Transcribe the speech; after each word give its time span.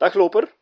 Dag 0.00 0.14
loper. 0.14 0.52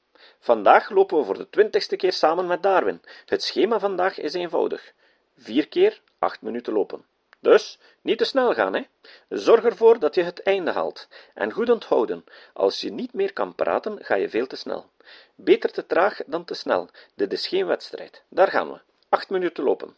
Vandaag 0.40 0.90
lopen 0.90 1.18
we 1.18 1.24
voor 1.24 1.38
de 1.38 1.50
twintigste 1.50 1.96
keer 1.96 2.12
samen 2.12 2.46
met 2.46 2.62
Darwin. 2.62 3.00
Het 3.26 3.42
schema 3.42 3.78
vandaag 3.78 4.18
is 4.18 4.34
eenvoudig. 4.34 4.92
Vier 5.36 5.68
keer 5.68 6.00
acht 6.18 6.42
minuten 6.42 6.72
lopen. 6.72 7.04
Dus, 7.40 7.78
niet 8.00 8.18
te 8.18 8.24
snel 8.24 8.54
gaan, 8.54 8.74
hè. 8.74 8.82
Zorg 9.28 9.64
ervoor 9.64 9.98
dat 9.98 10.14
je 10.14 10.22
het 10.22 10.42
einde 10.42 10.72
haalt. 10.72 11.08
En 11.34 11.52
goed 11.52 11.70
onthouden, 11.70 12.24
als 12.52 12.80
je 12.80 12.92
niet 12.92 13.12
meer 13.12 13.32
kan 13.32 13.54
praten, 13.54 13.98
ga 14.00 14.14
je 14.14 14.28
veel 14.28 14.46
te 14.46 14.56
snel. 14.56 14.90
Beter 15.34 15.70
te 15.72 15.86
traag 15.86 16.20
dan 16.26 16.44
te 16.44 16.54
snel. 16.54 16.88
Dit 17.14 17.32
is 17.32 17.46
geen 17.46 17.66
wedstrijd. 17.66 18.22
Daar 18.28 18.48
gaan 18.48 18.68
we. 18.68 18.80
Acht 19.08 19.30
minuten 19.30 19.64
lopen. 19.64 19.94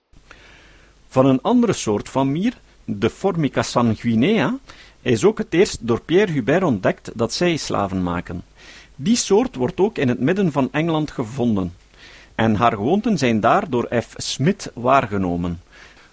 Van 1.07 1.27
een 1.27 1.43
andere 1.43 1.73
soort 1.73 2.09
van 2.09 2.33
mier, 2.33 2.55
de 2.85 3.11
Formica 3.11 3.63
sanguinea, 3.63 4.59
is 5.03 5.25
ook 5.25 5.39
het 5.39 5.55
eerst 5.55 5.87
door 5.87 6.01
Pierre 6.01 6.33
Hubert 6.33 6.63
ontdekt 6.63 7.19
dat 7.19 7.33
zij 7.33 7.57
slaven 7.57 8.03
maken. 8.03 8.45
Die 9.03 9.17
soort 9.17 9.57
wordt 9.57 9.81
ook 9.81 9.99
in 9.99 10.09
het 10.09 10.21
midden 10.21 10.53
van 10.53 10.69
Engeland 10.73 11.11
gevonden, 11.11 11.75
en 12.35 12.55
haar 12.55 12.73
gewoonten 12.73 13.19
zijn 13.19 13.41
daar 13.41 13.71
door 13.71 13.89
F. 14.01 14.15
Smith 14.17 14.71
waargenomen. 14.75 15.61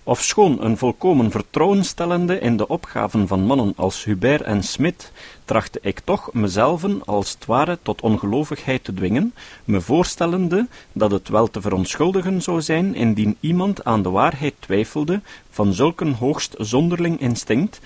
Ofschoon 0.03 0.63
een 0.63 0.77
volkomen 0.77 1.31
vertrouwen 1.31 1.85
stellende 1.85 2.39
in 2.39 2.57
de 2.57 2.67
opgaven 2.67 3.27
van 3.27 3.41
mannen 3.41 3.73
als 3.76 4.03
Hubert 4.03 4.41
en 4.41 4.63
Smith, 4.63 5.12
trachtte 5.45 5.79
ik 5.81 5.99
toch 5.99 6.34
mezelven 6.34 7.02
als 7.05 7.31
het 7.31 7.45
ware 7.45 7.77
tot 7.81 8.02
ongelovigheid 8.02 8.84
te 8.84 8.93
dwingen, 8.93 9.34
me 9.63 9.81
voorstellende 9.81 10.67
dat 10.91 11.12
het 11.12 11.29
wel 11.29 11.48
te 11.48 11.62
verontschuldigen 11.62 12.41
zou 12.41 12.62
zijn 12.62 12.95
indien 12.95 13.38
iemand 13.40 13.84
aan 13.84 14.01
de 14.01 14.09
waarheid 14.09 14.54
twijfelde 14.59 15.21
van 15.49 15.73
zulk 15.73 16.01
een 16.01 16.13
hoogst 16.13 16.55
zonderling 16.57 17.20
instinct 17.20 17.79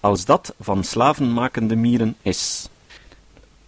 als 0.00 0.24
dat 0.24 0.54
van 0.60 0.84
slavenmakende 0.84 1.76
mieren 1.76 2.16
is. 2.22 2.70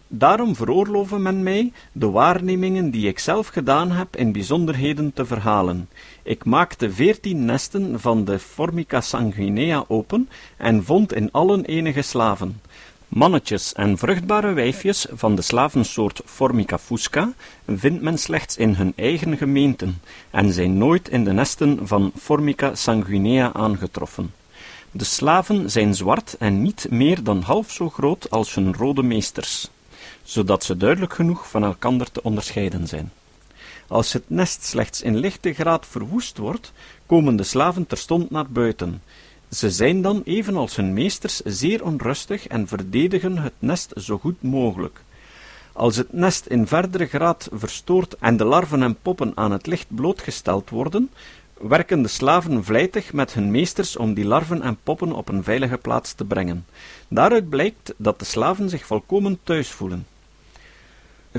Daarom 0.09 0.57
veroorloven 0.57 1.23
men 1.23 1.43
mij 1.43 1.73
de 1.93 2.11
waarnemingen 2.11 2.91
die 2.91 3.09
ik 3.09 3.19
zelf 3.19 3.47
gedaan 3.47 3.91
heb 3.91 4.17
in 4.17 4.33
bijzonderheden 4.33 5.13
te 5.13 5.25
verhalen. 5.25 5.89
Ik 6.23 6.45
maakte 6.45 6.93
veertien 6.93 7.45
nesten 7.45 8.01
van 8.01 8.25
de 8.25 8.39
Formica 8.39 9.01
sanguinea 9.01 9.85
open 9.89 10.29
en 10.57 10.85
vond 10.85 11.13
in 11.13 11.33
allen 11.33 11.65
enige 11.65 12.03
slaven. 12.03 12.61
Mannetjes 13.09 13.73
en 13.73 13.99
vruchtbare 13.99 14.53
wijfjes 14.53 15.07
van 15.13 15.35
de 15.35 15.43
slavensoort 15.43 16.21
Formica 16.25 16.79
fusca 16.79 17.33
vindt 17.67 18.03
men 18.03 18.19
slechts 18.19 18.57
in 18.57 18.75
hun 18.75 18.93
eigen 18.97 19.37
gemeenten 19.37 20.01
en 20.31 20.53
zijn 20.53 20.79
nooit 20.79 21.09
in 21.09 21.25
de 21.25 21.33
nesten 21.33 21.87
van 21.87 22.13
Formica 22.17 22.75
sanguinea 22.75 23.53
aangetroffen. 23.53 24.33
De 24.91 25.05
slaven 25.05 25.71
zijn 25.71 25.95
zwart 25.95 26.37
en 26.39 26.63
niet 26.63 26.87
meer 26.91 27.23
dan 27.23 27.43
half 27.43 27.71
zo 27.71 27.91
groot 27.91 28.31
als 28.31 28.55
hun 28.55 28.75
rode 28.75 29.03
meesters 29.03 29.71
zodat 30.25 30.65
ze 30.65 30.77
duidelijk 30.77 31.15
genoeg 31.15 31.49
van 31.49 31.65
elkander 31.65 32.11
te 32.11 32.23
onderscheiden 32.23 32.87
zijn. 32.87 33.13
Als 33.87 34.13
het 34.13 34.25
nest 34.27 34.65
slechts 34.65 35.03
in 35.03 35.17
lichte 35.17 35.53
graad 35.53 35.87
verwoest 35.87 36.39
wordt, 36.39 36.73
komen 37.07 37.37
de 37.37 37.43
slaven 37.43 37.87
terstond 37.87 38.31
naar 38.31 38.49
buiten. 38.49 39.03
Ze 39.51 39.71
zijn 39.71 40.03
dan, 40.03 40.23
evenals 40.25 40.77
hun 40.77 40.93
meesters, 40.93 41.41
zeer 41.41 41.85
onrustig 41.85 42.47
en 42.47 42.69
verdedigen 42.69 43.39
het 43.39 43.53
nest 43.59 43.93
zo 43.97 44.19
goed 44.19 44.43
mogelijk. 44.43 45.01
Als 45.73 45.97
het 45.97 46.13
nest 46.13 46.47
in 46.47 46.67
verdere 46.67 47.07
graad 47.07 47.49
verstoord 47.53 48.17
en 48.19 48.37
de 48.37 48.45
larven 48.45 48.83
en 48.83 48.97
poppen 49.03 49.33
aan 49.35 49.53
het 49.53 49.67
licht 49.67 49.87
blootgesteld 49.89 50.71
worden, 50.71 51.11
werken 51.61 52.03
de 52.03 52.09
slaven 52.09 52.65
vlijtig 52.65 53.13
met 53.13 53.35
hun 53.35 53.51
meesters 53.51 53.97
om 53.97 54.15
die 54.15 54.25
larven 54.25 54.63
en 54.63 54.79
poppen 54.83 55.13
op 55.13 55.29
een 55.29 55.45
veilige 55.45 55.79
plaats 55.79 56.13
te 56.13 56.25
brengen. 56.25 56.67
Daaruit 57.09 57.49
blijkt 57.49 57.95
dat 57.97 58.19
de 58.19 58.25
slaven 58.25 58.69
zich 58.69 58.87
volkomen 58.87 59.39
thuis 59.43 59.71
voelen. 59.71 60.07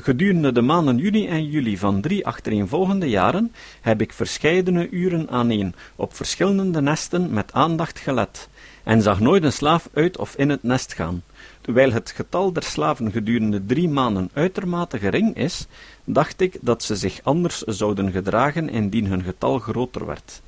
Gedurende 0.01 0.51
de 0.51 0.61
maanden 0.61 0.97
juni 0.97 1.27
en 1.27 1.49
juli 1.49 1.77
van 1.77 2.01
drie 2.01 2.25
achtereenvolgende 2.25 3.09
jaren 3.09 3.53
heb 3.81 4.01
ik 4.01 4.13
verscheidene 4.13 4.89
uren 4.89 5.29
aaneen 5.29 5.75
op 5.95 6.15
verschillende 6.15 6.81
nesten 6.81 7.33
met 7.33 7.53
aandacht 7.53 7.99
gelet, 7.99 8.49
en 8.83 9.01
zag 9.01 9.19
nooit 9.19 9.43
een 9.43 9.53
slaaf 9.53 9.89
uit 9.93 10.17
of 10.17 10.35
in 10.35 10.49
het 10.49 10.63
nest 10.63 10.93
gaan. 10.93 11.23
Terwijl 11.61 11.91
het 11.91 12.11
getal 12.11 12.53
der 12.53 12.63
slaven 12.63 13.11
gedurende 13.11 13.65
drie 13.65 13.89
maanden 13.89 14.29
uitermate 14.33 14.99
gering 14.99 15.35
is, 15.35 15.67
dacht 16.03 16.41
ik 16.41 16.57
dat 16.61 16.83
ze 16.83 16.95
zich 16.95 17.19
anders 17.23 17.61
zouden 17.61 18.11
gedragen 18.11 18.69
indien 18.69 19.05
hun 19.05 19.23
getal 19.23 19.59
groter 19.59 20.05
werd. 20.05 20.41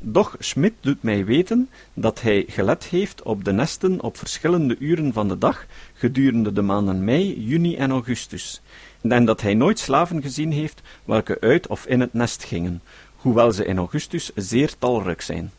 Doch 0.00 0.36
Schmidt 0.38 0.74
doet 0.80 1.02
mij 1.02 1.24
weten 1.24 1.68
dat 1.94 2.20
hij 2.20 2.44
gelet 2.48 2.84
heeft 2.84 3.22
op 3.22 3.44
de 3.44 3.52
nesten 3.52 4.00
op 4.02 4.16
verschillende 4.16 4.76
uren 4.78 5.12
van 5.12 5.28
de 5.28 5.38
dag 5.38 5.66
gedurende 5.94 6.52
de 6.52 6.62
maanden 6.62 7.04
mei, 7.04 7.44
juni 7.44 7.76
en 7.76 7.90
augustus, 7.90 8.60
en 9.00 9.24
dat 9.24 9.40
hij 9.40 9.54
nooit 9.54 9.78
slaven 9.78 10.22
gezien 10.22 10.52
heeft 10.52 10.80
welke 11.04 11.40
uit 11.40 11.66
of 11.66 11.86
in 11.86 12.00
het 12.00 12.12
nest 12.12 12.44
gingen, 12.44 12.82
hoewel 13.16 13.52
ze 13.52 13.64
in 13.64 13.78
augustus 13.78 14.30
zeer 14.34 14.72
talrijk 14.78 15.20
zijn. 15.20 15.52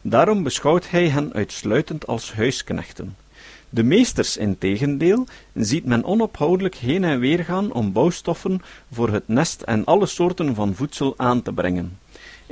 Daarom 0.00 0.42
beschouwt 0.42 0.90
hij 0.90 1.08
hen 1.08 1.32
uitsluitend 1.32 2.06
als 2.06 2.32
huisknechten. 2.32 3.16
De 3.70 3.82
meesters, 3.82 4.36
integendeel, 4.36 5.26
ziet 5.54 5.84
men 5.84 6.04
onophoudelijk 6.04 6.74
heen 6.74 7.04
en 7.04 7.18
weer 7.18 7.44
gaan 7.44 7.72
om 7.72 7.92
bouwstoffen 7.92 8.62
voor 8.92 9.08
het 9.08 9.28
nest 9.28 9.62
en 9.62 9.84
alle 9.84 10.06
soorten 10.06 10.54
van 10.54 10.74
voedsel 10.74 11.14
aan 11.16 11.42
te 11.42 11.52
brengen. 11.52 11.98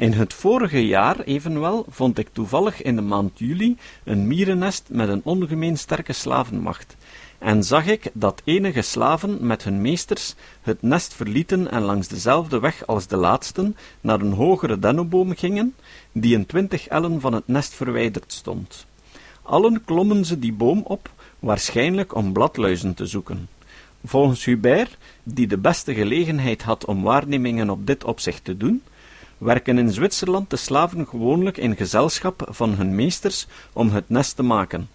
In 0.00 0.12
het 0.12 0.34
vorige 0.34 0.86
jaar 0.86 1.20
evenwel 1.20 1.86
vond 1.88 2.18
ik 2.18 2.28
toevallig 2.32 2.82
in 2.82 2.96
de 2.96 3.02
maand 3.02 3.38
juli 3.38 3.76
een 4.04 4.26
mierennest 4.26 4.84
met 4.88 5.08
een 5.08 5.20
ongemeen 5.24 5.78
sterke 5.78 6.12
slavenmacht, 6.12 6.96
en 7.38 7.64
zag 7.64 7.86
ik 7.86 8.10
dat 8.12 8.42
enige 8.44 8.82
slaven 8.82 9.46
met 9.46 9.64
hun 9.64 9.80
meesters 9.80 10.34
het 10.62 10.82
nest 10.82 11.14
verlieten 11.14 11.70
en 11.70 11.82
langs 11.82 12.08
dezelfde 12.08 12.60
weg 12.60 12.86
als 12.86 13.06
de 13.06 13.16
laatsten 13.16 13.76
naar 14.00 14.20
een 14.20 14.32
hogere 14.32 14.78
dennenboom 14.78 15.36
gingen, 15.36 15.74
die 16.12 16.36
een 16.36 16.46
twintig 16.46 16.88
ellen 16.88 17.20
van 17.20 17.32
het 17.32 17.48
nest 17.48 17.74
verwijderd 17.74 18.32
stond. 18.32 18.86
Allen 19.42 19.84
klommen 19.84 20.24
ze 20.24 20.38
die 20.38 20.52
boom 20.52 20.82
op, 20.84 21.10
waarschijnlijk 21.38 22.14
om 22.14 22.32
bladluizen 22.32 22.94
te 22.94 23.06
zoeken. 23.06 23.48
Volgens 24.04 24.44
Hubert, 24.44 24.96
die 25.22 25.46
de 25.46 25.58
beste 25.58 25.94
gelegenheid 25.94 26.62
had 26.62 26.84
om 26.84 27.02
waarnemingen 27.02 27.70
op 27.70 27.86
dit 27.86 28.04
opzicht 28.04 28.44
te 28.44 28.56
doen, 28.56 28.82
werken 29.40 29.78
in 29.78 29.92
Zwitserland 29.92 30.50
de 30.50 30.56
slaven 30.56 31.06
gewoonlijk 31.06 31.56
in 31.56 31.76
gezelschap 31.76 32.48
van 32.50 32.74
hun 32.74 32.94
meesters 32.94 33.46
om 33.72 33.90
het 33.90 34.08
nest 34.08 34.36
te 34.36 34.42
maken, 34.42 34.88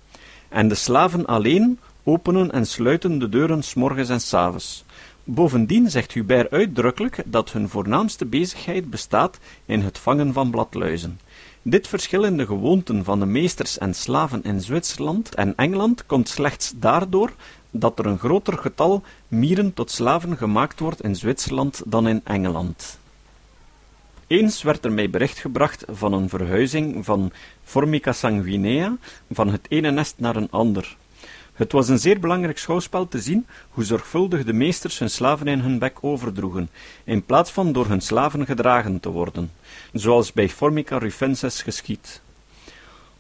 en 0.50 0.68
de 0.68 0.76
slaven 0.76 1.26
alleen 1.26 1.80
openen 2.04 2.52
en 2.52 2.66
sluiten 2.66 3.20
de 3.20 3.30
deuren 3.30 3.64
s 3.64 3.74
morgens 3.74 4.10
en 4.10 4.22
s 4.22 4.34
avonds. 4.34 4.86
Bovendien 5.24 5.90
zegt 5.90 6.12
Hubert 6.12 6.52
uitdrukkelijk 6.52 7.24
dat 7.26 7.52
hun 7.52 7.70
voornaamste 7.70 8.26
bezigheid 8.26 8.90
bestaat 8.90 9.40
in 9.66 9.82
het 9.82 9.98
vangen 9.98 10.34
van 10.34 10.50
bladluizen. 10.50 11.20
Dit 11.62 11.88
verschil 11.88 12.24
in 12.24 12.38
de 12.38 12.46
gewoonten 12.46 13.04
van 13.04 13.20
de 13.20 13.26
meesters 13.26 13.78
en 13.78 13.94
slaven 13.94 14.44
in 14.44 14.62
Zwitserland 14.62 15.36
en 15.36 15.54
Engeland 15.56 16.06
komt 16.06 16.30
slechts 16.30 16.74
daardoor 16.76 17.32
dat 17.72 18.00
er 18.00 18.06
een 18.06 18.20
groter 18.20 18.58
getal 18.58 19.04
mieren 19.28 19.74
tot 19.74 19.92
slaven 19.92 20.38
gemaakt 20.38 20.80
wordt 20.80 21.04
in 21.04 21.16
Zwitserland 21.16 21.82
dan 21.86 22.08
in 22.08 22.22
Engeland. 22.24 23.00
Eens 24.28 24.64
werd 24.64 24.86
er 24.86 24.92
mij 24.92 25.10
bericht 25.10 25.38
gebracht 25.38 25.84
van 25.88 26.14
een 26.14 26.30
verhuizing 26.30 27.06
van 27.06 27.32
Formica 27.64 28.12
sanguinea 28.12 28.98
van 29.32 29.50
het 29.50 29.66
ene 29.70 29.92
nest 29.92 30.16
naar 30.18 30.36
een 30.36 30.52
ander. 30.52 30.98
Het 31.54 31.72
was 31.72 31.90
een 31.90 32.00
zeer 32.00 32.20
belangrijk 32.20 32.58
schouwspel 32.58 33.08
te 33.08 33.22
zien 33.22 33.46
hoe 33.70 33.84
zorgvuldig 33.84 34.44
de 34.44 34.54
meesters 34.54 35.00
hun 35.00 35.10
slaven 35.10 35.48
in 35.48 35.60
hun 35.60 35.80
bek 35.80 35.98
overdroegen, 36.02 36.70
in 37.04 37.26
plaats 37.26 37.52
van 37.52 37.72
door 37.72 37.88
hun 37.88 38.02
slaven 38.02 38.46
gedragen 38.46 39.00
te 39.00 39.10
worden, 39.10 39.52
zoals 39.94 40.34
bij 40.34 40.50
Formica 40.50 40.98
rufensis 40.98 41.62
geschiet. 41.62 42.22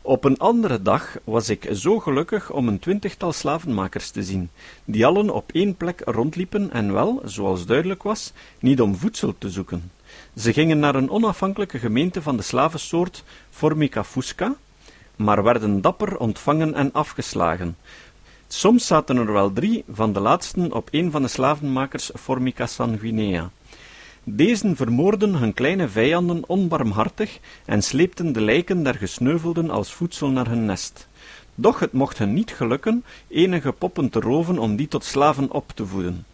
Op 0.01 0.23
een 0.23 0.37
andere 0.37 0.81
dag 0.81 1.17
was 1.23 1.49
ik 1.49 1.67
zo 1.73 1.99
gelukkig 1.99 2.51
om 2.51 2.67
een 2.67 2.79
twintigtal 2.79 3.33
slavenmakers 3.33 4.09
te 4.09 4.23
zien, 4.23 4.49
die 4.85 5.05
allen 5.05 5.29
op 5.29 5.51
één 5.51 5.75
plek 5.75 6.01
rondliepen 6.05 6.71
en 6.71 6.93
wel, 6.93 7.21
zoals 7.25 7.65
duidelijk 7.65 8.03
was, 8.03 8.33
niet 8.59 8.81
om 8.81 8.95
voedsel 8.95 9.35
te 9.37 9.49
zoeken. 9.49 9.91
Ze 10.35 10.53
gingen 10.53 10.79
naar 10.79 10.95
een 10.95 11.09
onafhankelijke 11.09 11.79
gemeente 11.79 12.21
van 12.21 12.37
de 12.37 12.43
slavensoort 12.43 13.23
Formica 13.49 14.03
fusca, 14.03 14.55
maar 15.15 15.43
werden 15.43 15.81
dapper 15.81 16.17
ontvangen 16.17 16.73
en 16.73 16.91
afgeslagen, 16.93 17.75
Soms 18.47 18.87
zaten 18.87 19.17
er 19.17 19.33
wel 19.33 19.53
drie 19.53 19.83
van 19.91 20.13
de 20.13 20.19
laatsten 20.19 20.73
op 20.73 20.87
een 20.91 21.11
van 21.11 21.21
de 21.21 21.27
slavenmakers 21.27 22.11
Formica 22.13 22.65
sanguinea. 22.65 23.49
Deze 24.23 24.75
vermoorden 24.75 25.35
hun 25.35 25.53
kleine 25.53 25.87
vijanden 25.87 26.43
onbarmhartig 26.47 27.39
en 27.65 27.81
sleepten 27.81 28.33
de 28.33 28.41
lijken 28.41 28.83
der 28.83 28.95
gesneuvelden 28.95 29.69
als 29.69 29.93
voedsel 29.93 30.29
naar 30.29 30.47
hun 30.47 30.65
nest. 30.65 31.07
Doch 31.55 31.79
het 31.79 31.91
mocht 31.91 32.17
hen 32.17 32.33
niet 32.33 32.51
gelukken 32.51 33.03
enige 33.27 33.71
poppen 33.71 34.09
te 34.09 34.19
roven 34.19 34.59
om 34.59 34.75
die 34.75 34.87
tot 34.87 35.03
slaven 35.03 35.51
op 35.51 35.71
te 35.75 35.85
voeden. 35.85 36.25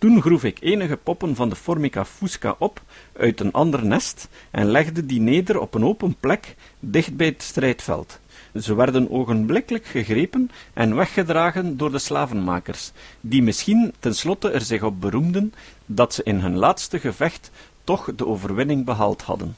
Toen 0.00 0.22
groef 0.22 0.44
ik 0.44 0.58
enige 0.60 0.96
poppen 0.96 1.34
van 1.34 1.48
de 1.48 1.56
Formica 1.56 2.04
fusca 2.04 2.54
op 2.58 2.82
uit 3.12 3.40
een 3.40 3.52
ander 3.52 3.84
nest 3.84 4.28
en 4.50 4.70
legde 4.70 5.06
die 5.06 5.20
neder 5.20 5.60
op 5.60 5.74
een 5.74 5.84
open 5.84 6.16
plek 6.20 6.54
dicht 6.78 7.16
bij 7.16 7.26
het 7.26 7.42
strijdveld. 7.42 8.20
Ze 8.54 8.74
werden 8.74 9.10
ogenblikkelijk 9.10 9.84
gegrepen 9.84 10.50
en 10.72 10.96
weggedragen 10.96 11.76
door 11.76 11.90
de 11.90 11.98
slavenmakers, 11.98 12.92
die 13.20 13.42
misschien 13.42 13.92
tenslotte 13.98 14.50
er 14.50 14.60
zich 14.60 14.82
op 14.82 15.00
beroemden 15.00 15.54
dat 15.86 16.14
ze 16.14 16.22
in 16.22 16.38
hun 16.38 16.56
laatste 16.56 16.98
gevecht 16.98 17.50
toch 17.84 18.14
de 18.16 18.26
overwinning 18.26 18.84
behaald 18.84 19.22
hadden. 19.22 19.56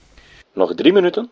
Nog 0.52 0.74
drie 0.74 0.92
minuten. 0.92 1.30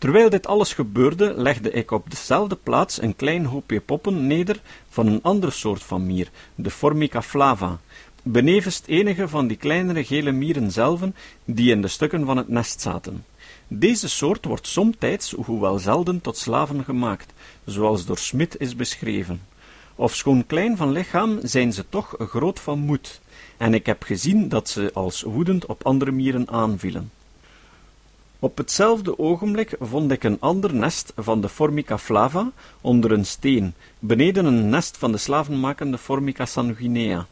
Terwijl 0.00 0.30
dit 0.30 0.46
alles 0.46 0.74
gebeurde, 0.74 1.34
legde 1.36 1.70
ik 1.70 1.90
op 1.90 2.10
dezelfde 2.10 2.56
plaats 2.56 3.02
een 3.02 3.16
klein 3.16 3.44
hoopje 3.44 3.80
poppen 3.80 4.26
neder 4.26 4.60
van 4.88 5.06
een 5.06 5.22
andere 5.22 5.52
soort 5.52 5.82
van 5.82 6.06
mier, 6.06 6.30
de 6.54 6.70
Formica 6.70 7.22
flava, 7.22 7.78
benevens 8.22 8.82
enige 8.86 9.28
van 9.28 9.46
die 9.46 9.56
kleinere 9.56 10.04
gele 10.04 10.32
mieren 10.32 10.72
zelven 10.72 11.14
die 11.44 11.70
in 11.70 11.82
de 11.82 11.88
stukken 11.88 12.24
van 12.24 12.36
het 12.36 12.48
nest 12.48 12.80
zaten. 12.80 13.24
Deze 13.68 14.08
soort 14.08 14.44
wordt 14.44 14.66
somtijds, 14.66 15.30
hoewel 15.30 15.78
zelden, 15.78 16.20
tot 16.20 16.36
slaven 16.36 16.84
gemaakt, 16.84 17.32
zoals 17.64 18.06
door 18.06 18.18
Smit 18.18 18.58
is 18.58 18.76
beschreven. 18.76 19.40
Ofschoon 19.94 20.46
klein 20.46 20.76
van 20.76 20.92
lichaam, 20.92 21.38
zijn 21.42 21.72
ze 21.72 21.84
toch 21.88 22.14
groot 22.18 22.60
van 22.60 22.78
moed, 22.78 23.20
en 23.56 23.74
ik 23.74 23.86
heb 23.86 24.02
gezien 24.02 24.48
dat 24.48 24.68
ze 24.68 24.90
als 24.94 25.22
woedend 25.22 25.66
op 25.66 25.86
andere 25.86 26.10
mieren 26.10 26.48
aanvielen. 26.48 27.10
Op 28.38 28.56
hetzelfde 28.56 29.18
ogenblik 29.18 29.76
vond 29.80 30.10
ik 30.10 30.24
een 30.24 30.40
ander 30.40 30.74
nest 30.74 31.12
van 31.16 31.40
de 31.40 31.48
Formica 31.48 31.98
flava 31.98 32.50
onder 32.80 33.12
een 33.12 33.26
steen, 33.26 33.74
beneden 33.98 34.44
een 34.44 34.68
nest 34.68 34.96
van 34.96 35.12
de 35.12 35.18
slavenmakende 35.18 35.98
Formica 35.98 36.46
sanguinea. 36.46 37.26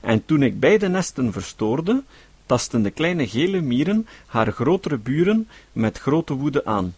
En 0.00 0.24
toen 0.24 0.42
ik 0.42 0.60
beide 0.60 0.88
nesten 0.88 1.32
verstoorde, 1.32 2.02
tasten 2.46 2.82
de 2.82 2.90
kleine 2.90 3.28
gele 3.28 3.60
mieren 3.60 4.06
haar 4.26 4.52
grotere 4.52 4.98
buren 4.98 5.48
met 5.72 5.98
grote 5.98 6.34
woede 6.34 6.64
aan. 6.64 6.94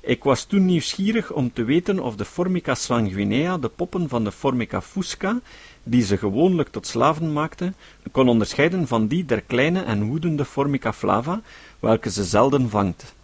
Ik 0.00 0.24
was 0.24 0.44
toen 0.44 0.64
nieuwsgierig 0.64 1.32
om 1.32 1.52
te 1.52 1.64
weten 1.64 1.98
of 1.98 2.16
de 2.16 2.24
Formica 2.24 2.74
sanguinea 2.74 3.58
de 3.58 3.68
poppen 3.68 4.08
van 4.08 4.24
de 4.24 4.32
Formica 4.32 4.80
fusca, 4.80 5.40
die 5.82 6.02
ze 6.02 6.16
gewoonlijk 6.16 6.68
tot 6.68 6.86
slaven 6.86 7.32
maakte, 7.32 7.72
kon 8.12 8.28
onderscheiden 8.28 8.86
van 8.86 9.06
die 9.06 9.24
der 9.24 9.40
kleine 9.40 9.82
en 9.82 10.04
woedende 10.04 10.44
Formica 10.44 10.92
flava, 10.92 11.40
welke 11.80 12.10
ze 12.10 12.24
zelden 12.24 12.70
vangt. 12.70 13.14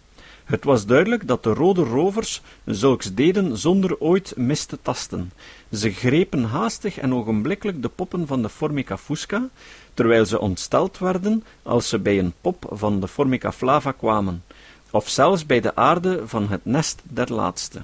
Het 0.49 0.63
was 0.63 0.85
duidelijk 0.85 1.27
dat 1.27 1.43
de 1.43 1.53
rode 1.53 1.83
rovers 1.83 2.41
zulks 2.65 3.13
deden 3.13 3.57
zonder 3.57 3.99
ooit 3.99 4.33
mis 4.35 4.65
te 4.65 4.77
tasten. 4.81 5.31
Ze 5.71 5.91
grepen 5.91 6.43
haastig 6.43 6.97
en 6.97 7.13
ogenblikkelijk 7.13 7.81
de 7.81 7.89
poppen 7.89 8.27
van 8.27 8.41
de 8.41 8.49
Formica 8.49 8.97
fusca, 8.97 9.49
terwijl 9.93 10.25
ze 10.25 10.39
ontsteld 10.39 10.97
werden 10.97 11.43
als 11.63 11.89
ze 11.89 11.99
bij 11.99 12.19
een 12.19 12.33
pop 12.41 12.65
van 12.71 12.99
de 12.99 13.07
Formica 13.07 13.51
flava 13.51 13.91
kwamen, 13.91 14.43
of 14.91 15.09
zelfs 15.09 15.45
bij 15.45 15.59
de 15.59 15.75
aarde 15.75 16.27
van 16.27 16.49
het 16.49 16.65
nest 16.65 17.01
der 17.03 17.33
laatste. 17.33 17.83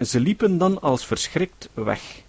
Ze 0.00 0.20
liepen 0.20 0.58
dan 0.58 0.80
als 0.80 1.06
verschrikt 1.06 1.68
weg. 1.74 2.22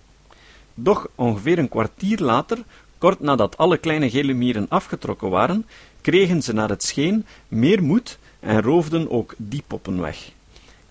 Doch 0.74 1.08
ongeveer 1.16 1.58
een 1.58 1.70
kwartier 1.70 2.20
later, 2.20 2.58
kort 2.98 3.20
nadat 3.20 3.58
alle 3.58 3.78
kleine 3.78 4.10
gele 4.10 4.34
mieren 4.34 4.70
afgetrokken 4.70 5.30
waren, 5.30 5.66
kregen 6.02 6.42
ze 6.42 6.54
naar 6.54 6.70
het 6.70 6.84
scheen 6.84 7.26
meer 7.48 7.84
moed 7.84 8.18
en 8.44 8.62
roofden 8.62 9.12
ook 9.12 9.34
die 9.38 9.64
poppen 9.68 10.02
weg. 10.02 10.32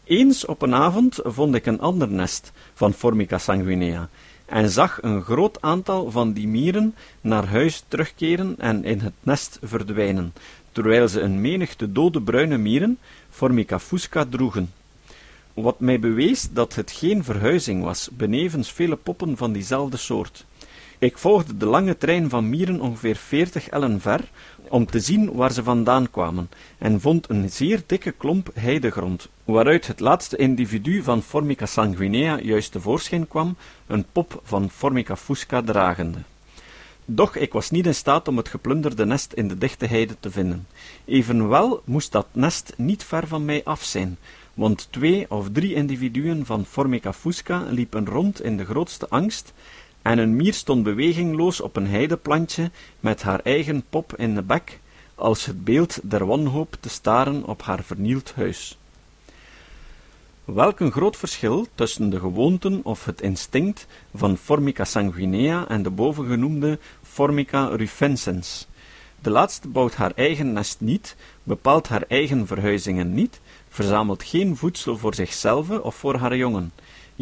Eens 0.05 0.45
op 0.45 0.63
een 0.63 0.75
avond 0.75 1.21
vond 1.23 1.55
ik 1.55 1.67
een 1.67 1.81
ander 1.81 2.09
nest 2.09 2.53
van 2.75 2.93
Formica 2.93 3.39
sanguinea 3.39 4.09
en 4.47 4.71
zag 4.71 5.03
een 5.03 5.23
groot 5.23 5.61
aantal 5.61 6.11
van 6.11 6.33
die 6.33 6.49
mieren 6.49 6.95
naar 7.21 7.47
huis 7.47 7.85
terugkeren 7.89 8.55
en 8.59 8.85
in 8.85 9.01
het 9.01 9.13
nest 9.23 9.59
verdwijnen, 9.63 10.33
terwijl 10.73 11.09
ze 11.09 11.21
een 11.21 11.41
menigte 11.41 11.93
dode 11.93 12.23
bruine 12.23 12.59
mieren, 12.59 12.99
Formica 13.31 13.79
fusca, 13.79 14.25
droegen. 14.25 14.73
Wat 15.55 15.81
mij 15.81 16.01
bewees 16.01 16.49
dat 16.53 16.75
het 16.75 16.91
geen 16.91 17.25
verhuizing 17.25 17.83
was, 17.83 18.09
benevens 18.13 18.73
vele 18.73 18.97
poppen 18.97 19.37
van 19.37 19.53
diezelfde 19.53 19.97
soort. 19.97 20.45
Ik 21.03 21.19
volgde 21.19 21.57
de 21.57 21.67
lange 21.67 21.97
trein 21.97 22.29
van 22.29 22.49
mieren 22.49 22.81
ongeveer 22.81 23.17
veertig 23.17 23.69
ellen 23.69 24.01
ver, 24.01 24.21
om 24.69 24.87
te 24.87 25.01
zien 25.01 25.33
waar 25.33 25.53
ze 25.53 25.63
vandaan 25.63 26.11
kwamen, 26.11 26.51
en 26.79 27.01
vond 27.01 27.31
een 27.31 27.51
zeer 27.51 27.83
dikke 27.87 28.11
klomp 28.11 28.51
heidegrond, 28.55 29.29
waaruit 29.45 29.87
het 29.87 30.01
laatste 30.01 30.37
individu 30.37 31.03
van 31.03 31.23
Formica 31.23 31.67
sanguinea 31.67 32.41
juist 32.41 32.73
tevoorschijn 32.73 33.29
kwam, 33.29 33.57
een 33.87 34.05
pop 34.13 34.41
van 34.45 34.71
Formica 34.71 35.17
fusca 35.17 35.63
dragende. 35.63 36.19
Doch 37.05 37.37
ik 37.37 37.53
was 37.53 37.71
niet 37.71 37.87
in 37.87 37.95
staat 37.95 38.29
om 38.29 38.37
het 38.37 38.49
geplunderde 38.49 39.07
nest 39.07 39.33
in 39.33 39.49
de 39.49 39.59
dichte 39.59 39.87
heide 39.87 40.17
te 40.21 40.31
vinden. 40.31 40.67
Evenwel 41.05 41.83
moest 41.85 42.13
dat 42.13 42.27
nest 42.33 42.73
niet 42.77 43.05
ver 43.05 43.27
van 43.27 43.45
mij 43.45 43.61
af 43.65 43.83
zijn, 43.83 44.19
want 44.55 44.89
twee 44.91 45.31
of 45.31 45.49
drie 45.53 45.75
individuen 45.75 46.47
van 46.47 46.65
Formica 46.65 47.13
fusca 47.13 47.65
liepen 47.71 48.07
rond 48.07 48.43
in 48.43 48.57
de 48.57 48.65
grootste 48.65 49.09
angst 49.09 49.53
en 50.03 50.19
een 50.19 50.37
mier 50.37 50.55
stond 50.55 50.83
bewegingloos 50.83 51.61
op 51.61 51.77
een 51.77 51.87
heideplantje 51.87 52.71
met 53.01 53.23
haar 53.23 53.41
eigen 53.41 53.85
pop 53.91 54.17
in 54.17 54.35
de 54.35 54.43
bek, 54.43 54.81
als 55.15 55.47
het 55.47 55.65
beeld 55.65 55.99
der 56.03 56.27
wanhoop 56.27 56.77
te 56.81 56.89
staren 56.89 57.45
op 57.45 57.63
haar 57.63 57.83
vernield 57.83 58.33
huis. 58.35 58.79
Welk 60.45 60.81
een 60.81 60.93
groot 60.93 61.17
verschil 61.17 61.67
tussen 61.75 62.11
de 62.11 62.19
gewoonten 62.19 62.81
of 62.85 63.05
het 63.05 63.21
instinct 63.21 63.87
van 64.15 64.37
Formica 64.37 64.85
sanguinea 64.85 65.69
en 65.69 65.83
de 65.83 65.91
bovengenoemde 65.91 66.79
Formica 67.03 67.65
rufensens. 67.65 68.67
De 69.21 69.31
laatste 69.31 69.69
bouwt 69.69 69.95
haar 69.95 70.13
eigen 70.15 70.53
nest 70.53 70.81
niet, 70.81 71.17
bepaalt 71.43 71.89
haar 71.89 72.05
eigen 72.09 72.47
verhuizingen 72.47 73.15
niet, 73.15 73.41
verzamelt 73.69 74.23
geen 74.23 74.57
voedsel 74.57 74.97
voor 74.99 75.15
zichzelf 75.15 75.71
of 75.71 75.95
voor 75.95 76.17
haar 76.17 76.37
jongen, 76.37 76.73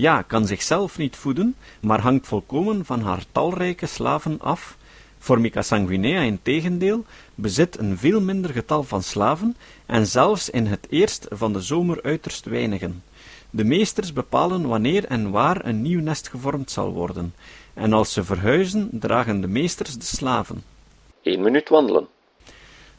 ja, 0.01 0.23
kan 0.23 0.47
zichzelf 0.47 0.99
niet 0.99 1.17
voeden, 1.17 1.55
maar 1.81 2.01
hangt 2.01 2.27
volkomen 2.27 2.85
van 2.85 3.01
haar 3.01 3.25
talrijke 3.33 3.87
slaven 3.87 4.41
af. 4.41 4.77
Formica 5.19 5.63
sanguinea, 5.63 6.21
in 6.21 6.43
tegendeel, 6.43 7.05
bezit 7.35 7.79
een 7.79 7.99
veel 7.99 8.21
minder 8.21 8.51
getal 8.51 8.83
van 8.83 9.03
slaven 9.03 9.57
en 9.87 10.07
zelfs 10.07 10.51
in 10.51 10.67
het 10.67 10.87
eerst 10.91 11.27
van 11.31 11.53
de 11.53 11.61
zomer 11.61 12.03
uiterst 12.03 12.45
weinigen. 12.45 13.03
De 13.51 13.65
meesters 13.65 14.13
bepalen 14.13 14.69
wanneer 14.69 15.05
en 15.05 15.31
waar 15.31 15.65
een 15.65 15.83
nieuw 15.83 16.01
nest 16.01 16.29
gevormd 16.29 16.71
zal 16.71 16.93
worden, 16.93 17.35
en 17.75 17.93
als 17.93 18.13
ze 18.13 18.25
verhuizen, 18.25 18.89
dragen 18.93 19.41
de 19.41 19.49
meesters 19.49 19.99
de 19.99 20.05
slaven. 20.05 20.63
Eén 21.23 21.43
minuut 21.43 21.69
wandelen. 21.69 22.07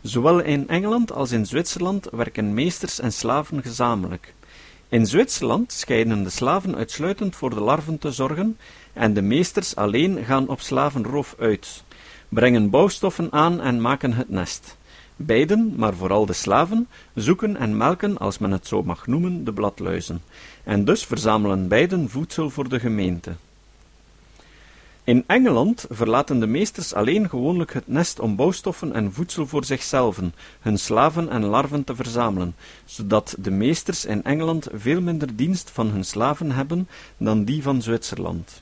Zowel 0.01 0.39
in 0.39 0.67
Engeland 0.67 1.11
als 1.11 1.31
in 1.31 1.45
Zwitserland 1.45 2.07
werken 2.11 2.53
meesters 2.53 2.99
en 2.99 3.13
slaven 3.13 3.61
gezamenlijk. 3.61 4.33
In 4.91 5.05
Zwitserland 5.05 5.71
schijnen 5.71 6.23
de 6.23 6.29
slaven 6.29 6.75
uitsluitend 6.75 7.35
voor 7.35 7.49
de 7.49 7.59
larven 7.59 7.97
te 7.97 8.11
zorgen 8.11 8.57
en 8.93 9.13
de 9.13 9.21
meesters 9.21 9.75
alleen 9.75 10.23
gaan 10.25 10.47
op 10.47 10.61
slavenroof 10.61 11.35
uit, 11.39 11.83
brengen 12.29 12.69
bouwstoffen 12.69 13.31
aan 13.31 13.61
en 13.61 13.81
maken 13.81 14.13
het 14.13 14.29
nest. 14.29 14.77
Beiden, 15.15 15.73
maar 15.75 15.93
vooral 15.93 16.25
de 16.25 16.33
slaven, 16.33 16.87
zoeken 17.15 17.57
en 17.57 17.77
melken, 17.77 18.17
als 18.17 18.37
men 18.37 18.51
het 18.51 18.67
zo 18.67 18.83
mag 18.83 19.07
noemen, 19.07 19.43
de 19.43 19.53
bladluizen, 19.53 20.21
en 20.63 20.85
dus 20.85 21.05
verzamelen 21.05 21.67
beiden 21.67 22.09
voedsel 22.09 22.49
voor 22.49 22.69
de 22.69 22.79
gemeente. 22.79 23.31
In 25.11 25.23
Engeland 25.27 25.85
verlaten 25.89 26.39
de 26.39 26.47
meesters 26.47 26.93
alleen 26.93 27.29
gewoonlijk 27.29 27.73
het 27.73 27.87
nest 27.87 28.19
om 28.19 28.35
bouwstoffen 28.35 28.93
en 28.93 29.13
voedsel 29.13 29.47
voor 29.47 29.65
zichzelven, 29.65 30.33
hun 30.59 30.79
slaven 30.79 31.29
en 31.29 31.45
larven 31.45 31.83
te 31.83 31.95
verzamelen, 31.95 32.55
zodat 32.85 33.35
de 33.39 33.51
meesters 33.51 34.05
in 34.05 34.23
Engeland 34.23 34.67
veel 34.73 35.01
minder 35.01 35.35
dienst 35.35 35.69
van 35.69 35.89
hun 35.89 36.03
slaven 36.03 36.51
hebben 36.51 36.87
dan 37.17 37.43
die 37.43 37.63
van 37.63 37.81
Zwitserland. 37.81 38.61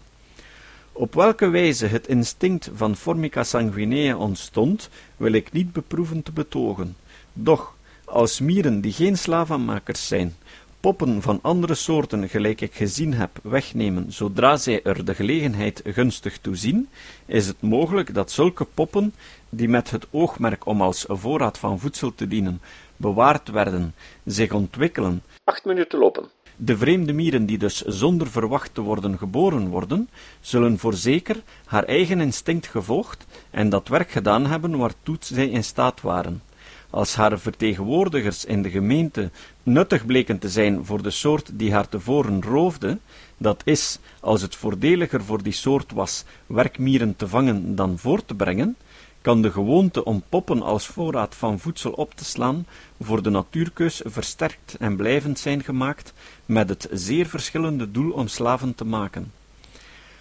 Op 0.91 1.13
welke 1.13 1.49
wijze 1.49 1.85
het 1.85 2.07
instinct 2.07 2.69
van 2.73 2.95
Formica 2.95 3.43
sanguinea 3.43 4.17
ontstond, 4.17 4.89
wil 5.17 5.31
ik 5.31 5.51
niet 5.51 5.73
beproeven 5.73 6.23
te 6.23 6.31
betogen. 6.31 6.95
Doch, 7.33 7.73
als 8.05 8.39
mieren 8.39 8.81
die 8.81 8.93
geen 8.93 9.17
slavenmakers 9.17 10.07
zijn, 10.07 10.35
poppen 10.79 11.21
van 11.21 11.39
andere 11.41 11.75
soorten, 11.75 12.29
gelijk 12.29 12.61
ik 12.61 12.75
gezien 12.75 13.13
heb, 13.13 13.39
wegnemen 13.43 14.11
zodra 14.11 14.57
zij 14.57 14.83
er 14.83 15.05
de 15.05 15.15
gelegenheid 15.15 15.81
gunstig 15.85 16.37
toe 16.37 16.55
zien, 16.55 16.89
is 17.25 17.47
het 17.47 17.61
mogelijk 17.61 18.13
dat 18.13 18.31
zulke 18.31 18.65
poppen, 18.73 19.13
die 19.49 19.69
met 19.69 19.91
het 19.91 20.07
oogmerk 20.11 20.65
om 20.65 20.81
als 20.81 21.05
voorraad 21.07 21.57
van 21.57 21.79
voedsel 21.79 22.15
te 22.15 22.27
dienen, 22.27 22.61
bewaard 22.95 23.49
werden, 23.49 23.95
zich 24.25 24.51
ontwikkelen. 24.51 25.23
Acht 25.43 25.65
minuten 25.65 25.99
lopen. 25.99 26.29
De 26.55 26.77
vreemde 26.77 27.13
mieren 27.13 27.45
die 27.45 27.57
dus 27.57 27.81
zonder 27.81 28.27
verwacht 28.27 28.73
te 28.73 28.81
worden 28.81 29.17
geboren 29.17 29.67
worden, 29.67 30.09
zullen 30.39 30.77
voorzeker 30.77 31.41
haar 31.65 31.83
eigen 31.83 32.21
instinct 32.21 32.67
gevolgd 32.67 33.25
en 33.49 33.69
dat 33.69 33.87
werk 33.87 34.11
gedaan 34.11 34.45
hebben 34.45 34.77
waartoe 34.77 35.17
zij 35.19 35.49
in 35.49 35.63
staat 35.63 36.01
waren 36.01 36.41
als 36.89 37.15
haar 37.15 37.39
vertegenwoordigers 37.39 38.45
in 38.45 38.61
de 38.61 38.69
gemeente 38.69 39.29
nuttig 39.63 40.05
bleken 40.05 40.39
te 40.39 40.49
zijn 40.49 40.85
voor 40.85 41.01
de 41.01 41.09
soort 41.09 41.49
die 41.53 41.73
haar 41.73 41.89
tevoren 41.89 42.43
roofde, 42.43 42.97
dat 43.37 43.61
is, 43.65 43.99
als 44.19 44.41
het 44.41 44.55
voordeliger 44.55 45.23
voor 45.23 45.43
die 45.43 45.53
soort 45.53 45.91
was 45.91 46.23
werkmieren 46.45 47.15
te 47.15 47.27
vangen 47.27 47.75
dan 47.75 47.97
voor 47.97 48.25
te 48.25 48.35
brengen, 48.35 48.75
kan 49.21 49.41
de 49.41 49.51
gewoonte 49.51 50.05
om 50.05 50.23
poppen 50.29 50.61
als 50.61 50.87
voorraad 50.87 51.35
van 51.35 51.59
voedsel 51.59 51.91
op 51.91 52.13
te 52.13 52.25
slaan 52.25 52.65
voor 53.01 53.23
de 53.23 53.29
natuurkeus 53.29 54.01
versterkt 54.05 54.75
en 54.79 54.95
blijvend 54.95 55.39
zijn 55.39 55.63
gemaakt 55.63 56.13
met 56.45 56.69
het 56.69 56.87
zeer 56.91 57.25
verschillende 57.25 57.91
doel 57.91 58.11
om 58.11 58.27
slaven 58.27 58.75
te 58.75 58.85
maken. 58.85 59.31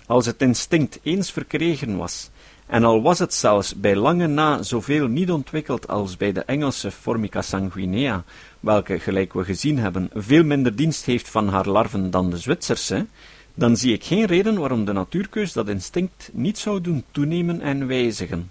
Als 0.06 0.26
het 0.26 0.42
instinct 0.42 0.98
eens 1.02 1.32
verkregen 1.32 1.96
was, 1.96 2.30
en 2.68 2.84
al 2.84 3.02
was 3.02 3.18
het 3.18 3.34
zelfs 3.34 3.74
bij 3.74 3.96
lange 3.96 4.26
na 4.26 4.62
zoveel 4.62 5.06
niet 5.06 5.30
ontwikkeld 5.30 5.88
als 5.88 6.16
bij 6.16 6.32
de 6.32 6.40
Engelse 6.40 6.90
Formica 6.90 7.42
sanguinea, 7.42 8.24
welke, 8.60 8.98
gelijk 8.98 9.32
we 9.32 9.44
gezien 9.44 9.78
hebben, 9.78 10.10
veel 10.14 10.44
minder 10.44 10.76
dienst 10.76 11.04
heeft 11.04 11.28
van 11.28 11.48
haar 11.48 11.68
larven 11.68 12.10
dan 12.10 12.30
de 12.30 12.38
Zwitserse, 12.38 13.06
dan 13.54 13.76
zie 13.76 13.92
ik 13.92 14.04
geen 14.04 14.24
reden 14.24 14.58
waarom 14.58 14.84
de 14.84 14.92
natuurkeus 14.92 15.52
dat 15.52 15.68
instinct 15.68 16.30
niet 16.32 16.58
zou 16.58 16.80
doen 16.80 17.04
toenemen 17.10 17.60
en 17.60 17.86
wijzigen, 17.86 18.50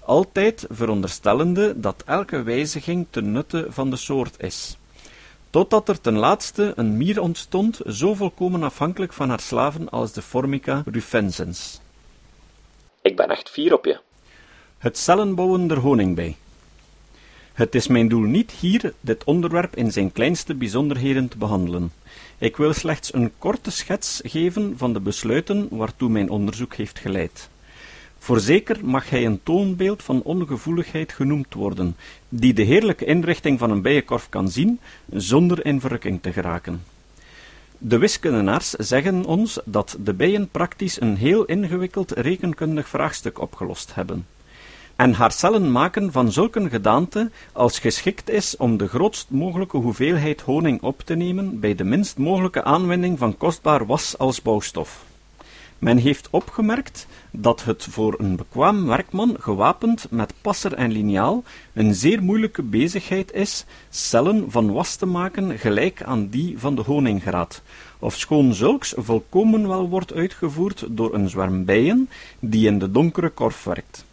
altijd 0.00 0.66
veronderstellende 0.70 1.80
dat 1.80 2.02
elke 2.06 2.42
wijziging 2.42 3.06
ten 3.10 3.32
nutte 3.32 3.66
van 3.68 3.90
de 3.90 3.96
soort 3.96 4.42
is. 4.42 4.78
Totdat 5.50 5.88
er 5.88 6.00
ten 6.00 6.16
laatste 6.16 6.72
een 6.76 6.96
mier 6.96 7.20
ontstond, 7.20 7.80
zo 7.88 8.14
volkomen 8.14 8.62
afhankelijk 8.62 9.12
van 9.12 9.28
haar 9.28 9.40
slaven 9.40 9.88
als 9.88 10.12
de 10.12 10.22
Formica 10.22 10.82
rufensens. 10.86 11.82
Ben 13.26 13.36
echt 13.36 13.72
op 13.72 13.84
je. 13.84 14.00
Het 14.78 14.98
cellenbouwen 14.98 15.66
der 15.66 15.78
honingbij. 15.78 16.36
Het 17.52 17.74
is 17.74 17.86
mijn 17.86 18.08
doel 18.08 18.20
niet 18.20 18.50
hier 18.50 18.94
dit 19.00 19.24
onderwerp 19.24 19.76
in 19.76 19.92
zijn 19.92 20.12
kleinste 20.12 20.54
bijzonderheden 20.54 21.28
te 21.28 21.38
behandelen. 21.38 21.92
Ik 22.38 22.56
wil 22.56 22.72
slechts 22.72 23.14
een 23.14 23.32
korte 23.38 23.70
schets 23.70 24.20
geven 24.24 24.74
van 24.76 24.92
de 24.92 25.00
besluiten 25.00 25.68
waartoe 25.70 26.08
mijn 26.08 26.30
onderzoek 26.30 26.74
heeft 26.74 26.98
geleid. 26.98 27.48
Voorzeker 28.18 28.84
mag 28.84 29.10
hij 29.10 29.24
een 29.26 29.42
toonbeeld 29.42 30.02
van 30.02 30.22
ongevoeligheid 30.22 31.12
genoemd 31.12 31.54
worden, 31.54 31.96
die 32.28 32.54
de 32.54 32.62
heerlijke 32.62 33.04
inrichting 33.04 33.58
van 33.58 33.70
een 33.70 33.82
bijenkorf 33.82 34.28
kan 34.28 34.48
zien, 34.48 34.80
zonder 35.10 35.66
in 35.66 35.80
verrukking 35.80 36.22
te 36.22 36.32
geraken. 36.32 36.82
De 37.78 37.98
wiskundenaars 37.98 38.70
zeggen 38.70 39.24
ons 39.24 39.58
dat 39.64 39.96
de 40.00 40.14
bijen 40.14 40.48
praktisch 40.48 41.00
een 41.00 41.16
heel 41.16 41.44
ingewikkeld 41.44 42.10
rekenkundig 42.10 42.88
vraagstuk 42.88 43.40
opgelost 43.40 43.94
hebben 43.94 44.26
en 44.96 45.12
haar 45.12 45.32
cellen 45.32 45.72
maken 45.72 46.12
van 46.12 46.32
zulke 46.32 46.68
gedaante 46.68 47.30
als 47.52 47.78
geschikt 47.78 48.30
is 48.30 48.56
om 48.56 48.76
de 48.76 48.88
grootst 48.88 49.30
mogelijke 49.30 49.76
hoeveelheid 49.76 50.40
honing 50.40 50.82
op 50.82 51.00
te 51.00 51.14
nemen 51.14 51.60
bij 51.60 51.74
de 51.74 51.84
minst 51.84 52.18
mogelijke 52.18 52.64
aanwending 52.64 53.18
van 53.18 53.36
kostbaar 53.36 53.86
was 53.86 54.18
als 54.18 54.42
bouwstof. 54.42 55.04
Men 55.84 55.96
heeft 55.96 56.28
opgemerkt 56.30 57.06
dat 57.30 57.64
het 57.64 57.86
voor 57.90 58.14
een 58.18 58.36
bekwaam 58.36 58.86
werkman, 58.86 59.36
gewapend 59.38 60.06
met 60.10 60.34
passer 60.40 60.72
en 60.74 60.90
liniaal, 60.90 61.42
een 61.72 61.94
zeer 61.94 62.22
moeilijke 62.22 62.62
bezigheid 62.62 63.32
is 63.32 63.64
cellen 63.90 64.50
van 64.50 64.72
was 64.72 64.96
te 64.96 65.06
maken 65.06 65.58
gelijk 65.58 66.02
aan 66.02 66.28
die 66.28 66.58
van 66.58 66.74
de 66.74 66.82
honinggraat, 66.82 67.62
ofschoon 67.98 68.54
zulks 68.54 68.94
volkomen 68.96 69.68
wel 69.68 69.88
wordt 69.88 70.12
uitgevoerd 70.12 70.86
door 70.88 71.14
een 71.14 71.28
zwerm 71.28 71.64
bijen 71.64 72.08
die 72.38 72.66
in 72.66 72.78
de 72.78 72.90
donkere 72.90 73.28
korf 73.28 73.64
werkt. 73.64 74.04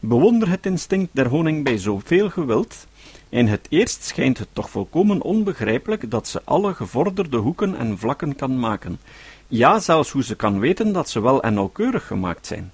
Bewonder 0.00 0.48
het 0.48 0.66
instinct 0.66 1.08
der 1.12 1.28
honing 1.28 1.64
bij 1.64 1.78
zoveel 1.78 2.30
gewild. 2.30 2.86
In 3.34 3.46
het 3.46 3.66
eerst 3.68 4.04
schijnt 4.04 4.38
het 4.38 4.48
toch 4.52 4.70
volkomen 4.70 5.22
onbegrijpelijk 5.22 6.10
dat 6.10 6.28
ze 6.28 6.40
alle 6.44 6.74
gevorderde 6.74 7.36
hoeken 7.36 7.76
en 7.76 7.98
vlakken 7.98 8.36
kan 8.36 8.58
maken, 8.58 9.00
ja, 9.48 9.78
zelfs 9.78 10.10
hoe 10.10 10.22
ze 10.22 10.36
kan 10.36 10.58
weten 10.58 10.92
dat 10.92 11.08
ze 11.08 11.20
wel 11.20 11.42
en 11.42 11.54
nauwkeurig 11.54 12.06
gemaakt 12.06 12.46
zijn. 12.46 12.72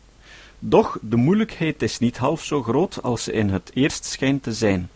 Doch 0.59 0.99
de 1.03 1.17
moeilijkheid 1.17 1.83
is 1.83 1.99
niet 1.99 2.19
half 2.19 2.45
zo 2.45 2.63
groot 2.63 3.03
als 3.03 3.25
ze 3.25 3.33
in 3.33 3.49
het 3.49 3.71
eerst 3.75 4.05
schijnt 4.05 4.43
te 4.43 4.53
zijn. 4.53 4.91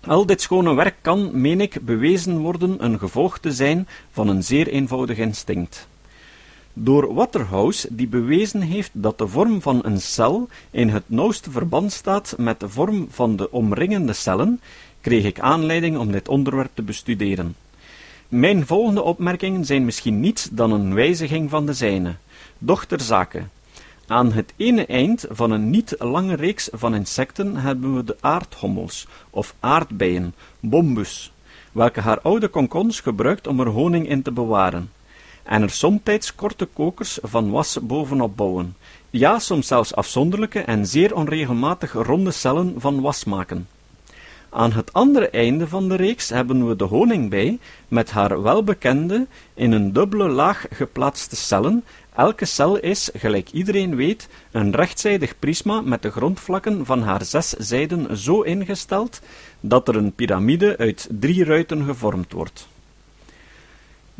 Al 0.00 0.26
dit 0.26 0.40
schone 0.40 0.74
werk 0.74 0.96
kan, 1.00 1.40
meen 1.40 1.60
ik, 1.60 1.84
bewezen 1.84 2.38
worden 2.38 2.84
een 2.84 2.98
gevolg 2.98 3.38
te 3.38 3.52
zijn 3.52 3.88
van 4.10 4.28
een 4.28 4.42
zeer 4.42 4.68
eenvoudig 4.68 5.18
instinct 5.18 5.88
door 6.82 7.14
Waterhouse, 7.14 7.88
die 7.90 8.08
bewezen 8.08 8.60
heeft 8.60 8.90
dat 8.92 9.18
de 9.18 9.28
vorm 9.28 9.62
van 9.62 9.80
een 9.82 10.00
cel 10.00 10.48
in 10.70 10.88
het 10.88 11.02
nauwste 11.06 11.50
verband 11.50 11.92
staat 11.92 12.34
met 12.38 12.60
de 12.60 12.68
vorm 12.68 13.06
van 13.10 13.36
de 13.36 13.50
omringende 13.50 14.12
cellen, 14.12 14.60
kreeg 15.00 15.24
ik 15.24 15.40
aanleiding 15.40 15.98
om 15.98 16.12
dit 16.12 16.28
onderwerp 16.28 16.70
te 16.74 16.82
bestuderen. 16.82 17.54
Mijn 18.28 18.66
volgende 18.66 19.02
opmerkingen 19.02 19.64
zijn 19.64 19.84
misschien 19.84 20.20
niets 20.20 20.48
dan 20.52 20.72
een 20.72 20.94
wijziging 20.94 21.50
van 21.50 21.66
de 21.66 21.72
zijne. 21.72 22.14
Doch 22.58 22.84
ter 22.84 23.00
zake. 23.00 23.42
Aan 24.06 24.32
het 24.32 24.52
ene 24.56 24.86
eind 24.86 25.26
van 25.30 25.50
een 25.50 25.70
niet 25.70 25.94
lange 25.98 26.34
reeks 26.34 26.68
van 26.72 26.94
insecten 26.94 27.56
hebben 27.56 27.96
we 27.96 28.04
de 28.04 28.16
aardhommels, 28.20 29.06
of 29.30 29.54
aardbeien, 29.60 30.34
bombus, 30.60 31.32
welke 31.72 32.00
haar 32.00 32.20
oude 32.20 32.48
konkons 32.48 33.00
gebruikt 33.00 33.46
om 33.46 33.60
er 33.60 33.68
honing 33.68 34.08
in 34.08 34.22
te 34.22 34.32
bewaren 34.32 34.90
en 35.48 35.62
er 35.62 35.70
somtijds 35.70 36.34
korte 36.34 36.68
kokers 36.72 37.18
van 37.22 37.50
was 37.50 37.78
bovenop 37.82 38.36
bouwen, 38.36 38.76
ja 39.10 39.38
soms 39.38 39.66
zelfs 39.66 39.94
afzonderlijke 39.94 40.60
en 40.60 40.86
zeer 40.86 41.14
onregelmatig 41.14 41.92
ronde 41.92 42.30
cellen 42.30 42.74
van 42.76 43.00
was 43.00 43.24
maken. 43.24 43.68
Aan 44.50 44.72
het 44.72 44.92
andere 44.92 45.30
einde 45.30 45.68
van 45.68 45.88
de 45.88 45.94
reeks 45.94 46.28
hebben 46.28 46.68
we 46.68 46.76
de 46.76 46.84
honingbij 46.84 47.58
met 47.88 48.10
haar 48.10 48.42
welbekende, 48.42 49.26
in 49.54 49.72
een 49.72 49.92
dubbele 49.92 50.28
laag 50.28 50.66
geplaatste 50.70 51.36
cellen. 51.36 51.84
Elke 52.14 52.44
cel 52.44 52.78
is, 52.78 53.10
gelijk 53.14 53.50
iedereen 53.50 53.96
weet, 53.96 54.28
een 54.50 54.74
rechtzijdig 54.74 55.38
prisma 55.38 55.80
met 55.80 56.02
de 56.02 56.10
grondvlakken 56.10 56.86
van 56.86 57.02
haar 57.02 57.24
zes 57.24 57.48
zijden 57.48 58.16
zo 58.16 58.40
ingesteld 58.40 59.20
dat 59.60 59.88
er 59.88 59.96
een 59.96 60.12
piramide 60.12 60.76
uit 60.78 61.08
drie 61.10 61.44
ruiten 61.44 61.84
gevormd 61.84 62.32
wordt. 62.32 62.68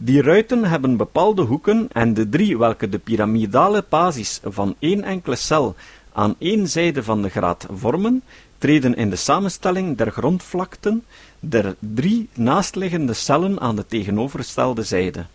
Die 0.00 0.22
ruiten 0.22 0.64
hebben 0.64 0.96
bepaalde 0.96 1.42
hoeken 1.42 1.88
en 1.92 2.14
de 2.14 2.28
drie 2.28 2.58
welke 2.58 2.88
de 2.88 2.98
piramidale 2.98 3.84
basis 3.88 4.40
van 4.44 4.74
één 4.78 5.02
enkele 5.02 5.36
cel 5.36 5.74
aan 6.12 6.34
één 6.38 6.68
zijde 6.68 7.02
van 7.02 7.22
de 7.22 7.28
graad 7.28 7.66
vormen, 7.72 8.22
treden 8.58 8.94
in 8.94 9.10
de 9.10 9.16
samenstelling 9.16 9.96
der 9.96 10.10
grondvlakten 10.10 11.04
der 11.40 11.76
drie 11.78 12.28
naastliggende 12.34 13.12
cellen 13.12 13.60
aan 13.60 13.76
de 13.76 13.86
tegenovergestelde 13.86 14.82
zijde. 14.82 15.26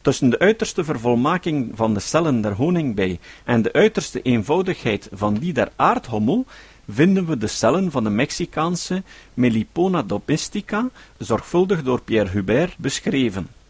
Tussen 0.00 0.30
de 0.30 0.38
uiterste 0.38 0.84
vervolmaking 0.84 1.72
van 1.74 1.94
de 1.94 2.00
cellen 2.00 2.40
der 2.40 2.54
honingbij 2.54 3.18
en 3.44 3.62
de 3.62 3.72
uiterste 3.72 4.22
eenvoudigheid 4.22 5.08
van 5.12 5.34
die 5.34 5.52
der 5.52 5.72
aardhommel 5.76 6.46
vinden 6.88 7.26
we 7.26 7.38
de 7.38 7.46
cellen 7.46 7.90
van 7.90 8.04
de 8.04 8.10
Mexicaanse 8.10 9.02
Melipona 9.34 10.02
domestica, 10.02 10.88
zorgvuldig 11.18 11.82
door 11.82 12.00
Pierre 12.02 12.30
Hubert 12.30 12.78
beschreven. 12.78 13.60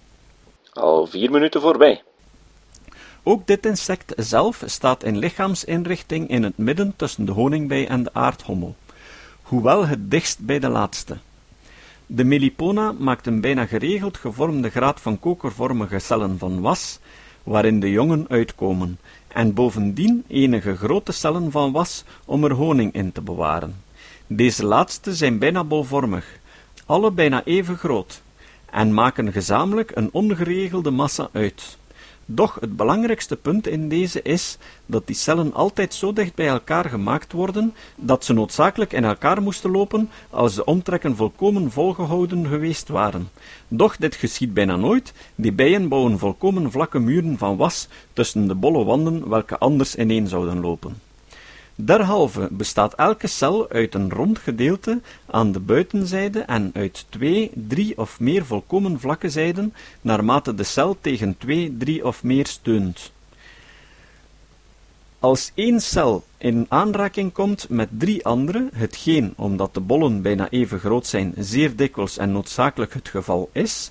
Al 0.73 1.07
vier 1.07 1.31
minuten 1.31 1.61
voorbij. 1.61 2.03
Ook 3.23 3.47
dit 3.47 3.67
insect 3.67 4.13
zelf 4.17 4.63
staat 4.67 5.05
in 5.05 5.19
lichaamsinrichting 5.19 6.29
in 6.29 6.43
het 6.43 6.59
midden 6.59 6.97
tussen 6.97 7.25
de 7.25 7.33
honingbij 7.33 7.89
en 7.89 8.03
de 8.03 8.11
aardhommel, 8.13 8.77
hoewel 9.43 9.87
het 9.87 10.11
dichtst 10.11 10.39
bij 10.39 10.59
de 10.59 10.69
laatste. 10.69 11.17
De 12.07 12.25
Melipona 12.25 12.93
maakt 12.93 13.27
een 13.27 13.41
bijna 13.41 13.67
geregeld 13.67 14.17
gevormde 14.17 14.71
graad 14.71 15.01
van 15.01 15.19
kokervormige 15.19 15.99
cellen 15.99 16.39
van 16.39 16.61
was, 16.61 16.99
waarin 17.43 17.81
de 17.81 17.91
jongen 17.91 18.27
uitkomen, 18.29 18.99
en 19.29 19.55
bovendien 19.55 20.25
enige 20.29 20.77
grote 20.77 21.13
cellen 21.13 21.51
van 21.51 21.73
was 21.73 22.05
om 22.25 22.45
er 22.45 22.53
honing 22.53 22.93
in 22.93 23.13
te 23.13 23.21
bewaren. 23.21 23.83
Deze 24.27 24.65
laatste 24.65 25.15
zijn 25.15 25.39
bijna 25.39 25.65
bolvormig, 25.65 26.39
alle 26.87 27.11
bijna 27.11 27.45
even 27.45 27.77
groot, 27.77 28.23
en 28.73 28.95
maken 28.95 29.33
gezamenlijk 29.33 29.91
een 29.95 30.09
ongeregelde 30.13 30.91
massa 30.91 31.29
uit. 31.33 31.77
Doch 32.27 32.57
het 32.61 32.77
belangrijkste 32.77 33.37
punt 33.37 33.67
in 33.67 33.89
deze 33.89 34.23
is 34.23 34.59
dat 34.87 35.07
die 35.07 35.17
cellen 35.17 35.55
altijd 35.55 35.95
zo 35.95 36.13
dicht 36.13 36.35
bij 36.35 36.47
elkaar 36.47 36.89
gemaakt 36.89 37.33
worden 37.33 37.75
dat 37.97 38.25
ze 38.25 38.33
noodzakelijk 38.33 38.93
in 38.93 39.05
elkaar 39.05 39.43
moesten 39.43 39.71
lopen 39.71 40.11
als 40.31 40.55
de 40.55 40.65
omtrekken 40.65 41.17
volkomen 41.17 41.71
volgehouden 41.71 42.47
geweest 42.47 42.89
waren. 42.89 43.29
Doch 43.69 43.97
dit 43.97 44.15
geschiet 44.15 44.55
bijna 44.55 44.77
nooit, 44.77 45.13
die 45.35 45.53
bijen 45.53 45.89
bouwen 45.89 46.19
volkomen 46.19 46.71
vlakke 46.71 46.99
muren 46.99 47.39
van 47.39 47.57
was 47.57 47.89
tussen 48.13 48.49
de 48.49 48.55
bolle 48.55 48.85
wanden 48.85 49.29
welke 49.29 49.59
anders 49.59 49.97
ineen 49.97 50.27
zouden 50.29 50.61
lopen. 50.61 51.12
Derhalve 51.75 52.49
bestaat 52.51 52.95
elke 52.95 53.27
cel 53.27 53.71
uit 53.71 53.95
een 53.95 54.11
rond 54.11 54.39
gedeelte 54.39 55.01
aan 55.31 55.53
de 55.53 55.61
buitenzijde 55.61 56.41
en 56.41 56.71
uit 56.75 57.07
twee, 57.09 57.51
drie 57.55 57.99
of 57.99 58.21
meer 58.21 58.45
volkomen 58.45 59.01
vlakke 59.01 59.31
zijden, 59.31 59.75
naarmate 60.01 60.55
de 60.55 60.63
cel 60.63 60.97
tegen 61.01 61.39
twee, 61.39 61.77
drie 61.79 62.07
of 62.07 62.23
meer 62.23 62.47
steunt. 62.47 63.13
Als 65.19 65.53
één 65.55 65.81
cel 65.81 66.25
in 66.39 66.67
aanraking 66.69 67.33
komt 67.33 67.69
met 67.69 67.89
drie 67.99 68.25
andere, 68.25 68.69
hetgeen, 68.73 69.33
omdat 69.37 69.75
de 69.75 69.81
bollen 69.81 70.23
bijna 70.23 70.51
even 70.51 70.79
groot 70.79 71.07
zijn, 71.07 71.35
zeer 71.39 71.77
dikwijls 71.77 72.19
en 72.19 72.33
noodzakelijk 72.33 72.95
het 72.95 73.09
geval 73.09 73.51
is, 73.53 73.91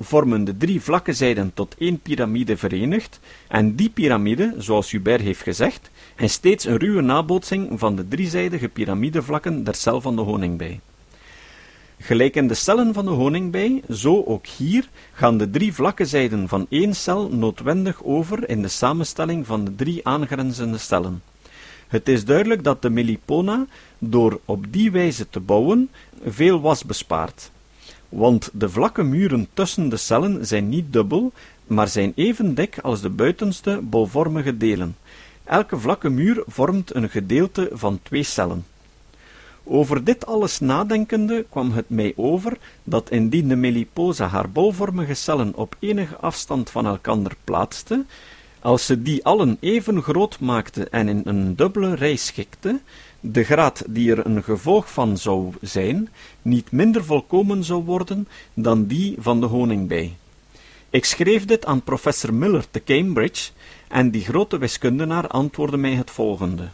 vormen 0.00 0.44
de 0.44 0.56
drie 0.56 0.80
vlakke 0.80 1.12
zijden 1.12 1.50
tot 1.54 1.74
één 1.78 2.00
piramide 2.00 2.56
verenigd, 2.56 3.20
en 3.48 3.74
die 3.74 3.90
piramide, 3.90 4.54
zoals 4.58 4.90
Hubert 4.90 5.20
heeft 5.20 5.42
gezegd, 5.42 5.89
is 6.20 6.32
steeds 6.32 6.64
een 6.64 6.76
ruwe 6.76 7.00
nabootsing 7.00 7.78
van 7.78 7.96
de 7.96 8.08
driezijdige 8.08 8.68
piramidevlakken 8.68 9.64
der 9.64 9.74
cel 9.74 10.00
van 10.00 10.16
de 10.16 10.22
honingbij. 10.22 10.80
Gelijk 11.98 12.36
in 12.36 12.48
de 12.48 12.54
cellen 12.54 12.94
van 12.94 13.04
de 13.04 13.10
honingbij, 13.10 13.82
zo 13.90 14.22
ook 14.24 14.46
hier, 14.46 14.88
gaan 15.12 15.38
de 15.38 15.50
drie 15.50 15.74
vlakke 15.74 16.04
zijden 16.04 16.48
van 16.48 16.66
één 16.68 16.94
cel 16.94 17.28
noodwendig 17.28 18.04
over 18.04 18.48
in 18.48 18.62
de 18.62 18.68
samenstelling 18.68 19.46
van 19.46 19.64
de 19.64 19.74
drie 19.74 20.06
aangrenzende 20.06 20.78
cellen. 20.78 21.22
Het 21.88 22.08
is 22.08 22.24
duidelijk 22.24 22.64
dat 22.64 22.82
de 22.82 22.90
melipona, 22.90 23.66
door 23.98 24.40
op 24.44 24.64
die 24.70 24.90
wijze 24.90 25.28
te 25.30 25.40
bouwen, 25.40 25.90
veel 26.26 26.60
was 26.60 26.84
bespaard. 26.84 27.50
Want 28.08 28.50
de 28.52 28.68
vlakke 28.68 29.02
muren 29.02 29.48
tussen 29.54 29.88
de 29.88 29.96
cellen 29.96 30.46
zijn 30.46 30.68
niet 30.68 30.92
dubbel, 30.92 31.32
maar 31.66 31.88
zijn 31.88 32.12
even 32.16 32.54
dik 32.54 32.78
als 32.78 33.00
de 33.00 33.10
buitenste 33.10 33.80
bolvormige 33.82 34.56
delen. 34.56 34.96
Elke 35.50 35.78
vlakke 35.78 36.08
muur 36.08 36.42
vormt 36.46 36.94
een 36.94 37.10
gedeelte 37.10 37.68
van 37.72 37.98
twee 38.02 38.22
cellen. 38.22 38.66
Over 39.64 40.04
dit 40.04 40.26
alles 40.26 40.60
nadenkende 40.60 41.44
kwam 41.50 41.72
het 41.72 41.88
mij 41.88 42.12
over 42.16 42.58
dat 42.84 43.10
indien 43.10 43.48
de 43.48 43.56
meliposa 43.56 44.26
haar 44.26 44.50
bolvormige 44.50 45.14
cellen 45.14 45.54
op 45.54 45.76
enige 45.78 46.16
afstand 46.16 46.70
van 46.70 46.86
elkander 46.86 47.32
plaatste, 47.44 48.04
als 48.60 48.86
ze 48.86 49.02
die 49.02 49.24
allen 49.24 49.56
even 49.60 50.02
groot 50.02 50.40
maakte 50.40 50.88
en 50.88 51.08
in 51.08 51.22
een 51.24 51.56
dubbele 51.56 51.94
rij 51.94 52.16
schikte, 52.16 52.80
de 53.20 53.44
graad 53.44 53.82
die 53.86 54.10
er 54.10 54.26
een 54.26 54.42
gevolg 54.42 54.92
van 54.92 55.18
zou 55.18 55.52
zijn, 55.60 56.08
niet 56.42 56.70
minder 56.70 57.04
volkomen 57.04 57.64
zou 57.64 57.84
worden 57.84 58.28
dan 58.54 58.86
die 58.86 59.16
van 59.18 59.40
de 59.40 59.46
honingbij. 59.46 60.16
Ik 60.90 61.04
schreef 61.04 61.44
dit 61.44 61.66
aan 61.66 61.82
professor 61.82 62.34
Miller 62.34 62.64
te 62.70 62.82
Cambridge, 62.84 63.50
en 63.90 64.10
die 64.10 64.24
grote 64.24 64.58
wiskundenaar 64.58 65.26
antwoordde 65.26 65.76
mij 65.76 65.94
het 65.94 66.10
volgende. 66.10 66.68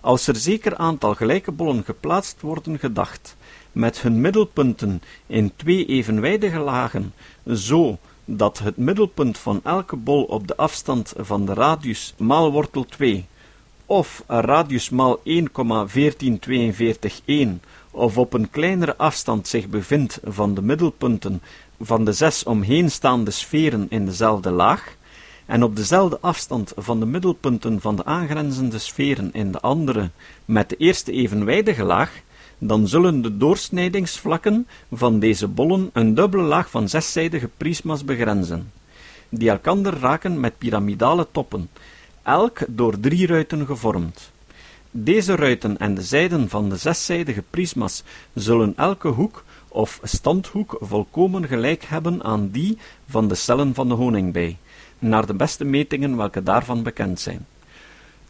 Als 0.00 0.26
er 0.26 0.36
zeker 0.36 0.76
aantal 0.76 1.14
gelijke 1.14 1.52
bollen 1.52 1.84
geplaatst 1.84 2.40
worden 2.40 2.78
gedacht, 2.78 3.36
met 3.72 4.00
hun 4.00 4.20
middelpunten 4.20 5.02
in 5.26 5.52
twee 5.56 5.86
evenwijdige 5.86 6.58
lagen, 6.58 7.14
zo 7.54 7.98
dat 8.24 8.58
het 8.58 8.76
middelpunt 8.76 9.38
van 9.38 9.60
elke 9.64 9.96
bol 9.96 10.22
op 10.22 10.46
de 10.46 10.56
afstand 10.56 11.12
van 11.16 11.46
de 11.46 11.54
radius 11.54 12.14
maal 12.16 12.52
wortel 12.52 12.84
2, 12.84 13.26
of 13.86 14.24
radius 14.26 14.90
maal 14.90 15.20
1,14241, 15.24 17.20
of 17.90 18.18
op 18.18 18.32
een 18.32 18.50
kleinere 18.50 18.96
afstand 18.96 19.48
zich 19.48 19.68
bevindt 19.68 20.20
van 20.24 20.54
de 20.54 20.62
middelpunten 20.62 21.42
van 21.80 22.04
de 22.04 22.12
zes 22.12 22.44
omheenstaande 22.44 23.30
sferen 23.30 23.86
in 23.88 24.04
dezelfde 24.04 24.50
laag, 24.50 24.96
en 25.48 25.62
op 25.62 25.76
dezelfde 25.76 26.18
afstand 26.20 26.72
van 26.76 27.00
de 27.00 27.06
middelpunten 27.06 27.80
van 27.80 27.96
de 27.96 28.04
aangrenzende 28.04 28.78
sferen 28.78 29.32
in 29.32 29.52
de 29.52 29.60
andere 29.60 30.10
met 30.44 30.68
de 30.68 30.76
eerste 30.76 31.12
evenwijdige 31.12 31.84
laag, 31.84 32.20
dan 32.58 32.88
zullen 32.88 33.22
de 33.22 33.36
doorsnijdingsvlakken 33.36 34.66
van 34.92 35.18
deze 35.18 35.48
bollen 35.48 35.90
een 35.92 36.14
dubbele 36.14 36.42
laag 36.42 36.70
van 36.70 36.88
zeszijdige 36.88 37.48
prisma's 37.56 38.04
begrenzen, 38.04 38.72
die 39.28 39.50
elkander 39.50 39.98
raken 39.98 40.40
met 40.40 40.58
piramidale 40.58 41.26
toppen, 41.32 41.70
elk 42.22 42.58
door 42.68 43.00
drie 43.00 43.26
ruiten 43.26 43.66
gevormd. 43.66 44.30
Deze 44.90 45.34
ruiten 45.34 45.78
en 45.78 45.94
de 45.94 46.02
zijden 46.02 46.48
van 46.48 46.68
de 46.68 46.76
zeszijdige 46.76 47.42
prisma's 47.50 48.02
zullen 48.34 48.72
elke 48.76 49.08
hoek 49.08 49.44
of 49.68 50.00
standhoek 50.02 50.76
volkomen 50.80 51.46
gelijk 51.46 51.84
hebben 51.84 52.24
aan 52.24 52.48
die 52.50 52.78
van 53.08 53.28
de 53.28 53.34
cellen 53.34 53.74
van 53.74 53.88
de 53.88 53.94
honingbij, 53.94 54.56
naar 54.98 55.26
de 55.26 55.34
beste 55.34 55.64
metingen 55.64 56.16
welke 56.16 56.42
daarvan 56.42 56.82
bekend 56.82 57.20
zijn. 57.20 57.46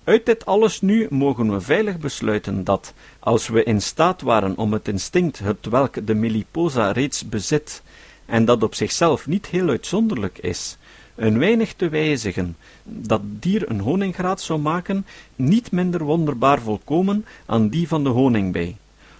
Uit 0.05 0.27
dit 0.27 0.47
alles 0.47 0.81
nu 0.81 1.07
mogen 1.11 1.53
we 1.53 1.61
veilig 1.61 1.99
besluiten 1.99 2.65
dat, 2.65 2.95
als 3.19 3.49
we 3.49 3.65
in 3.65 3.83
staat 3.83 4.23
waren 4.23 4.57
om 4.57 4.73
het 4.73 4.89
instinct, 4.89 5.39
het 5.39 5.67
welk 5.67 6.07
de 6.07 6.15
Meliposa 6.15 6.93
reeds 6.93 7.29
bezit, 7.29 7.83
en 8.27 8.45
dat 8.45 8.63
op 8.63 8.75
zichzelf 8.75 9.27
niet 9.27 9.47
heel 9.47 9.69
uitzonderlijk 9.69 10.39
is, 10.39 10.79
een 11.15 11.39
weinig 11.39 11.75
te 11.75 11.89
wijzigen, 11.89 12.57
dat 12.85 13.21
dier 13.25 13.71
een 13.71 13.81
honingraad 13.81 14.41
zou 14.41 14.61
maken, 14.61 15.07
niet 15.37 15.73
minder 15.73 16.05
wonderbaar 16.05 16.61
volkomen 16.61 17.25
aan 17.47 17.69
die 17.69 17.89
van 17.89 18.05
de 18.05 18.11
honingbij. 18.11 18.77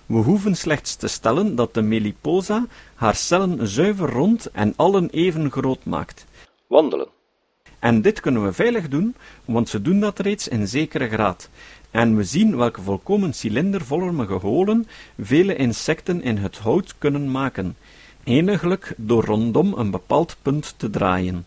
We 0.07 0.17
hoeven 0.17 0.57
slechts 0.57 0.97
te 0.97 1.09
stellen 1.09 1.55
dat 1.55 1.75
de 1.75 1.83
Meliposa 1.83 2.67
haar 2.95 3.15
cellen 3.15 3.69
zuiver 3.69 4.11
rond 4.11 4.51
en 4.51 4.73
allen 4.77 5.11
even 5.11 5.51
groot 5.51 5.85
maakt. 5.85 6.27
Wandelen. 6.67 7.18
En 7.79 8.03
dit 8.03 8.21
kunnen 8.21 8.45
we 8.45 8.53
veilig 8.53 8.89
doen, 8.89 9.15
want 9.45 9.69
ze 9.69 9.83
doen 9.83 10.01
dat 10.01 10.19
reeds 10.19 10.49
in 10.49 10.69
zekere 10.69 11.09
graad. 11.09 11.51
En 11.91 12.17
we 12.17 12.25
zien 12.25 12.57
welke 12.57 12.83
volkomen 12.83 13.35
cilindervormige 13.35 14.33
holen 14.33 14.87
vele 15.19 15.57
insecten 15.57 16.23
in 16.23 16.37
het 16.37 16.59
hout 16.59 16.95
kunnen 16.99 17.31
maken, 17.31 17.77
eniglijk 18.25 18.95
door 18.97 19.25
rondom 19.25 19.73
een 19.73 19.91
bepaald 19.91 20.37
punt 20.43 20.75
te 20.77 20.91
draaien. 20.91 21.47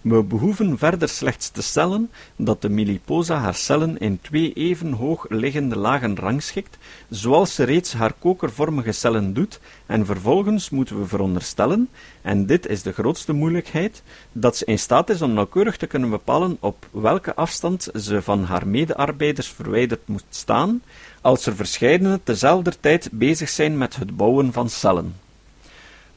We 0.00 0.22
behoeven 0.22 0.78
verder 0.78 1.08
slechts 1.08 1.48
te 1.48 1.62
stellen 1.62 2.10
dat 2.36 2.62
de 2.62 2.68
Meliposa 2.68 3.38
haar 3.38 3.54
cellen 3.54 3.98
in 3.98 4.18
twee 4.20 4.52
even 4.52 4.92
hoog 4.92 5.26
liggende 5.28 5.76
lagen 5.76 6.16
rangschikt, 6.16 6.78
zoals 7.08 7.54
ze 7.54 7.64
reeds 7.64 7.92
haar 7.92 8.12
kokervormige 8.12 8.92
cellen 8.92 9.32
doet, 9.32 9.60
en 9.86 10.06
vervolgens 10.06 10.70
moeten 10.70 11.00
we 11.00 11.06
veronderstellen, 11.06 11.88
en 12.22 12.46
dit 12.46 12.66
is 12.66 12.82
de 12.82 12.92
grootste 12.92 13.32
moeilijkheid, 13.32 14.02
dat 14.32 14.56
ze 14.56 14.64
in 14.64 14.78
staat 14.78 15.10
is 15.10 15.22
om 15.22 15.32
nauwkeurig 15.32 15.76
te 15.76 15.86
kunnen 15.86 16.10
bepalen 16.10 16.56
op 16.60 16.86
welke 16.90 17.34
afstand 17.34 17.88
ze 17.94 18.22
van 18.22 18.44
haar 18.44 18.66
medearbeiders 18.66 19.48
verwijderd 19.48 20.08
moet 20.08 20.24
staan, 20.30 20.82
als 21.20 21.46
er 21.46 21.56
verscheidene 21.56 22.20
tezelfde 22.22 22.72
tijd 22.80 23.08
bezig 23.12 23.48
zijn 23.48 23.78
met 23.78 23.96
het 23.96 24.16
bouwen 24.16 24.52
van 24.52 24.68
cellen. 24.68 25.14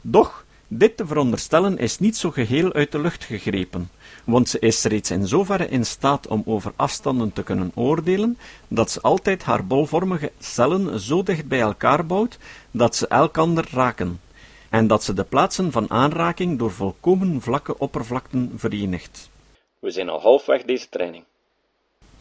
Doch, 0.00 0.43
dit 0.78 0.96
te 0.96 1.06
veronderstellen 1.06 1.78
is 1.78 1.98
niet 1.98 2.16
zo 2.16 2.30
geheel 2.30 2.72
uit 2.72 2.92
de 2.92 3.00
lucht 3.00 3.24
gegrepen, 3.24 3.90
want 4.24 4.48
ze 4.48 4.58
is 4.58 4.84
reeds 4.84 5.10
in 5.10 5.26
zoverre 5.26 5.68
in 5.68 5.86
staat 5.86 6.26
om 6.26 6.42
over 6.46 6.72
afstanden 6.76 7.32
te 7.32 7.42
kunnen 7.42 7.72
oordelen, 7.74 8.38
dat 8.68 8.90
ze 8.90 9.00
altijd 9.00 9.42
haar 9.42 9.66
bolvormige 9.66 10.32
cellen 10.38 11.00
zo 11.00 11.22
dicht 11.22 11.48
bij 11.48 11.60
elkaar 11.60 12.06
bouwt, 12.06 12.38
dat 12.70 12.96
ze 12.96 13.08
elkander 13.08 13.68
raken, 13.72 14.20
en 14.68 14.86
dat 14.86 15.04
ze 15.04 15.14
de 15.14 15.24
plaatsen 15.24 15.72
van 15.72 15.90
aanraking 15.90 16.58
door 16.58 16.72
volkomen 16.72 17.40
vlakke 17.40 17.78
oppervlakten 17.78 18.52
verenigt. 18.56 19.30
We 19.78 19.90
zijn 19.90 20.08
al 20.08 20.20
halfweg 20.20 20.62
deze 20.62 20.88
training. 20.88 21.24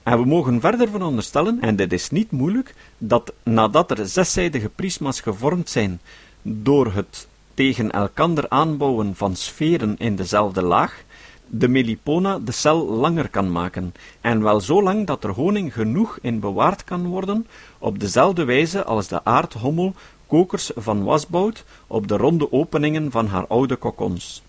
En 0.03 0.19
we 0.19 0.25
mogen 0.25 0.61
verder 0.61 0.89
veronderstellen, 0.89 1.61
en 1.61 1.75
dit 1.75 1.93
is 1.93 2.09
niet 2.09 2.31
moeilijk, 2.31 2.75
dat 2.97 3.33
nadat 3.43 3.91
er 3.91 4.07
zeszijdige 4.07 4.69
prisma's 4.69 5.21
gevormd 5.21 5.69
zijn 5.69 6.01
door 6.41 6.93
het 6.93 7.27
tegen 7.53 7.91
elkander 7.91 8.49
aanbouwen 8.49 9.15
van 9.15 9.35
sferen 9.35 9.95
in 9.97 10.15
dezelfde 10.15 10.61
laag, 10.61 11.03
de 11.47 11.67
melipona 11.67 12.39
de 12.39 12.51
cel 12.51 12.85
langer 12.85 13.29
kan 13.29 13.51
maken, 13.51 13.93
en 14.21 14.43
wel 14.43 14.61
zo 14.61 14.83
lang 14.83 15.07
dat 15.07 15.23
er 15.23 15.29
honing 15.29 15.73
genoeg 15.73 16.17
in 16.21 16.39
bewaard 16.39 16.83
kan 16.83 17.05
worden, 17.05 17.47
op 17.79 17.99
dezelfde 17.99 18.43
wijze 18.43 18.83
als 18.83 19.07
de 19.07 19.23
aardhommel 19.23 19.93
kokers 20.27 20.71
van 20.75 21.03
was 21.03 21.27
bouwt 21.27 21.63
op 21.87 22.07
de 22.07 22.17
ronde 22.17 22.51
openingen 22.51 23.11
van 23.11 23.27
haar 23.27 23.47
oude 23.47 23.75
kokons. 23.75 24.43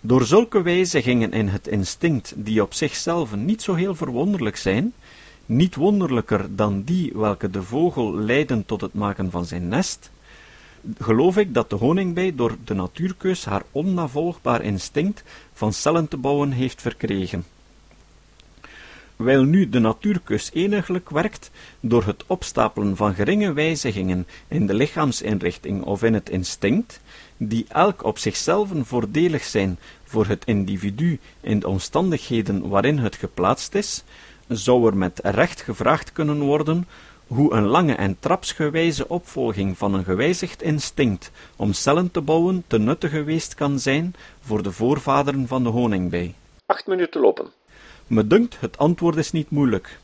Door 0.00 0.24
zulke 0.24 0.62
wijzigingen 0.62 1.32
in 1.32 1.48
het 1.48 1.68
instinct, 1.68 2.32
die 2.36 2.62
op 2.62 2.74
zichzelf 2.74 3.34
niet 3.36 3.62
zo 3.62 3.74
heel 3.74 3.94
verwonderlijk 3.94 4.56
zijn, 4.56 4.92
niet 5.46 5.74
wonderlijker 5.74 6.56
dan 6.56 6.82
die 6.82 7.12
welke 7.14 7.50
de 7.50 7.62
vogel 7.62 8.14
leiden 8.14 8.66
tot 8.66 8.80
het 8.80 8.94
maken 8.94 9.30
van 9.30 9.44
zijn 9.44 9.68
nest, 9.68 10.10
geloof 10.98 11.36
ik 11.36 11.54
dat 11.54 11.70
de 11.70 11.76
honingbij 11.76 12.34
door 12.34 12.56
de 12.64 12.74
natuurkeus 12.74 13.44
haar 13.44 13.62
onnavolgbaar 13.70 14.62
instinct 14.62 15.22
van 15.52 15.72
cellen 15.72 16.08
te 16.08 16.16
bouwen 16.16 16.52
heeft 16.52 16.82
verkregen. 16.82 17.44
Wijl 19.16 19.42
nu 19.42 19.68
de 19.68 19.78
natuurkeus 19.78 20.50
eniglijk 20.52 21.10
werkt 21.10 21.50
door 21.80 22.04
het 22.04 22.24
opstapelen 22.26 22.96
van 22.96 23.14
geringe 23.14 23.52
wijzigingen 23.52 24.26
in 24.48 24.66
de 24.66 24.74
lichaamsinrichting 24.74 25.82
of 25.82 26.02
in 26.02 26.14
het 26.14 26.30
instinct, 26.30 27.00
die 27.36 27.64
elk 27.68 28.04
op 28.04 28.18
zichzelf 28.18 28.68
voordelig 28.82 29.44
zijn 29.44 29.78
voor 30.04 30.26
het 30.26 30.44
individu 30.44 31.18
in 31.40 31.58
de 31.58 31.68
omstandigheden 31.68 32.68
waarin 32.68 32.98
het 32.98 33.16
geplaatst 33.16 33.74
is, 33.74 34.04
zou 34.48 34.86
er 34.86 34.96
met 34.96 35.20
recht 35.22 35.60
gevraagd 35.60 36.12
kunnen 36.12 36.40
worden 36.40 36.86
hoe 37.30 37.52
een 37.52 37.66
lange 37.66 37.94
en 37.94 38.16
trapsgewijze 38.20 39.08
opvolging 39.08 39.78
van 39.78 39.94
een 39.94 40.04
gewijzigd 40.04 40.62
instinct 40.62 41.30
om 41.56 41.72
cellen 41.72 42.10
te 42.10 42.20
bouwen 42.20 42.64
te 42.66 42.78
nuttig 42.78 43.10
geweest 43.10 43.54
kan 43.54 43.78
zijn 43.78 44.14
voor 44.40 44.62
de 44.62 44.72
voorvaderen 44.72 45.46
van 45.46 45.62
de 45.62 45.68
honingbij. 45.68 46.34
Acht 46.66 46.86
minuten 46.86 47.20
lopen. 47.20 47.46
Me 48.06 48.26
dunkt, 48.26 48.60
het 48.60 48.78
antwoord 48.78 49.16
is 49.16 49.32
niet 49.32 49.50
moeilijk. 49.50 49.98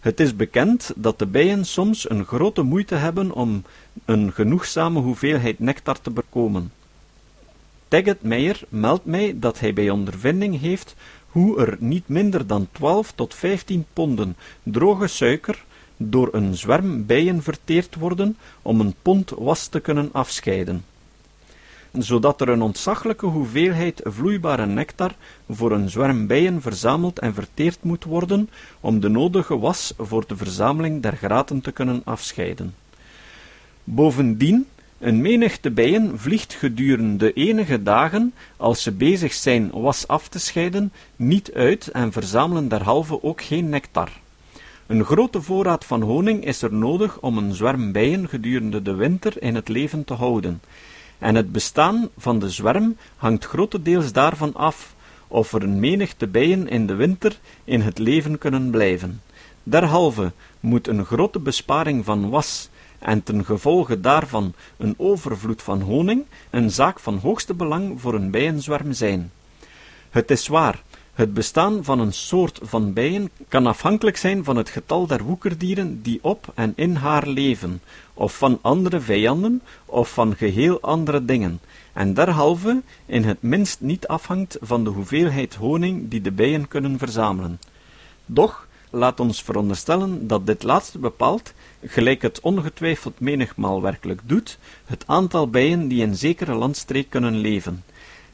Het 0.00 0.20
is 0.20 0.36
bekend 0.36 0.92
dat 0.96 1.18
de 1.18 1.26
bijen 1.26 1.64
soms 1.64 2.10
een 2.10 2.24
grote 2.24 2.62
moeite 2.62 2.94
hebben 2.94 3.32
om 3.32 3.64
een 4.04 4.32
genoegzame 4.32 5.00
hoeveelheid 5.00 5.58
nectar 5.58 6.00
te 6.00 6.10
bekomen. 6.10 6.72
Taggett 7.88 8.22
Meyer 8.22 8.60
meldt 8.68 9.04
mij 9.04 9.34
dat 9.36 9.60
hij 9.60 9.72
bij 9.72 9.90
ondervinding 9.90 10.60
heeft 10.60 10.94
hoe 11.28 11.60
er 11.60 11.76
niet 11.80 12.08
minder 12.08 12.46
dan 12.46 12.68
12 12.72 13.12
tot 13.12 13.34
15 13.34 13.86
ponden 13.92 14.36
droge 14.62 15.06
suiker 15.06 15.64
door 15.98 16.28
een 16.32 16.56
zwerm 16.56 17.06
bijen 17.06 17.42
verteerd 17.42 17.94
worden 17.94 18.36
om 18.62 18.80
een 18.80 18.94
pond 19.02 19.30
was 19.30 19.66
te 19.66 19.80
kunnen 19.80 20.08
afscheiden 20.12 20.84
zodat 21.92 22.40
er 22.40 22.48
een 22.48 22.62
ontzaglijke 22.62 23.26
hoeveelheid 23.26 24.00
vloeibare 24.04 24.66
nectar 24.66 25.14
voor 25.48 25.72
een 25.72 25.90
zwerm 25.90 26.26
bijen 26.26 26.62
verzameld 26.62 27.18
en 27.18 27.34
verteerd 27.34 27.82
moet 27.82 28.04
worden 28.04 28.50
om 28.80 29.00
de 29.00 29.08
nodige 29.08 29.58
was 29.58 29.94
voor 29.98 30.24
de 30.26 30.36
verzameling 30.36 31.02
der 31.02 31.16
graten 31.16 31.60
te 31.60 31.72
kunnen 31.72 32.02
afscheiden. 32.04 32.74
Bovendien, 33.84 34.66
een 34.98 35.20
menigte 35.22 35.70
bijen 35.70 36.18
vliegt 36.18 36.54
gedurende 36.54 37.32
enige 37.32 37.82
dagen, 37.82 38.34
als 38.56 38.82
ze 38.82 38.92
bezig 38.92 39.32
zijn 39.32 39.70
was 39.70 40.08
af 40.08 40.28
te 40.28 40.38
scheiden, 40.38 40.92
niet 41.16 41.52
uit 41.52 41.88
en 41.88 42.12
verzamelen 42.12 42.68
derhalve 42.68 43.22
ook 43.22 43.42
geen 43.42 43.68
nectar. 43.68 44.10
Een 44.88 45.04
grote 45.04 45.42
voorraad 45.42 45.84
van 45.84 46.02
honing 46.02 46.44
is 46.44 46.62
er 46.62 46.72
nodig 46.72 47.20
om 47.20 47.38
een 47.38 47.54
zwerm 47.54 47.92
bijen 47.92 48.28
gedurende 48.28 48.82
de 48.82 48.94
winter 48.94 49.42
in 49.42 49.54
het 49.54 49.68
leven 49.68 50.04
te 50.04 50.14
houden, 50.14 50.60
en 51.18 51.34
het 51.34 51.52
bestaan 51.52 52.08
van 52.18 52.38
de 52.38 52.50
zwerm 52.50 52.96
hangt 53.16 53.44
grotendeels 53.44 54.12
daarvan 54.12 54.54
af, 54.54 54.94
of 55.26 55.52
er 55.52 55.62
een 55.62 55.80
menigte 55.80 56.26
bijen 56.26 56.68
in 56.68 56.86
de 56.86 56.94
winter 56.94 57.38
in 57.64 57.80
het 57.80 57.98
leven 57.98 58.38
kunnen 58.38 58.70
blijven. 58.70 59.22
Derhalve 59.62 60.32
moet 60.60 60.88
een 60.88 61.04
grote 61.04 61.38
besparing 61.38 62.04
van 62.04 62.30
was 62.30 62.68
en 62.98 63.22
ten 63.22 63.44
gevolge 63.44 64.00
daarvan 64.00 64.54
een 64.76 64.94
overvloed 64.96 65.62
van 65.62 65.80
honing 65.80 66.24
een 66.50 66.70
zaak 66.70 67.00
van 67.00 67.18
hoogste 67.18 67.54
belang 67.54 68.00
voor 68.00 68.14
een 68.14 68.30
bijenzwerm 68.30 68.92
zijn. 68.92 69.32
Het 70.10 70.30
is 70.30 70.48
waar 70.48 70.82
het 71.18 71.34
bestaan 71.34 71.84
van 71.84 72.00
een 72.00 72.12
soort 72.12 72.58
van 72.62 72.92
bijen 72.92 73.30
kan 73.48 73.66
afhankelijk 73.66 74.16
zijn 74.16 74.44
van 74.44 74.56
het 74.56 74.68
getal 74.68 75.06
der 75.06 75.22
woekerdieren 75.22 76.02
die 76.02 76.18
op 76.22 76.52
en 76.54 76.72
in 76.76 76.94
haar 76.94 77.26
leven, 77.26 77.82
of 78.14 78.36
van 78.36 78.58
andere 78.62 79.00
vijanden, 79.00 79.62
of 79.84 80.12
van 80.12 80.36
geheel 80.36 80.80
andere 80.80 81.24
dingen, 81.24 81.60
en 81.92 82.14
derhalve 82.14 82.82
in 83.06 83.24
het 83.24 83.42
minst 83.42 83.80
niet 83.80 84.06
afhangt 84.06 84.58
van 84.60 84.84
de 84.84 84.90
hoeveelheid 84.90 85.54
honing 85.54 86.10
die 86.10 86.20
de 86.20 86.32
bijen 86.32 86.68
kunnen 86.68 86.98
verzamelen. 86.98 87.60
Doch, 88.26 88.66
laat 88.90 89.20
ons 89.20 89.42
veronderstellen 89.42 90.26
dat 90.26 90.46
dit 90.46 90.62
laatste 90.62 90.98
bepaalt, 90.98 91.52
gelijk 91.84 92.22
het 92.22 92.40
ongetwijfeld 92.40 93.20
menigmaal 93.20 93.82
werkelijk 93.82 94.20
doet, 94.24 94.58
het 94.84 95.04
aantal 95.06 95.50
bijen 95.50 95.88
die 95.88 96.02
in 96.02 96.16
zekere 96.16 96.54
landstreek 96.54 97.10
kunnen 97.10 97.36
leven, 97.36 97.84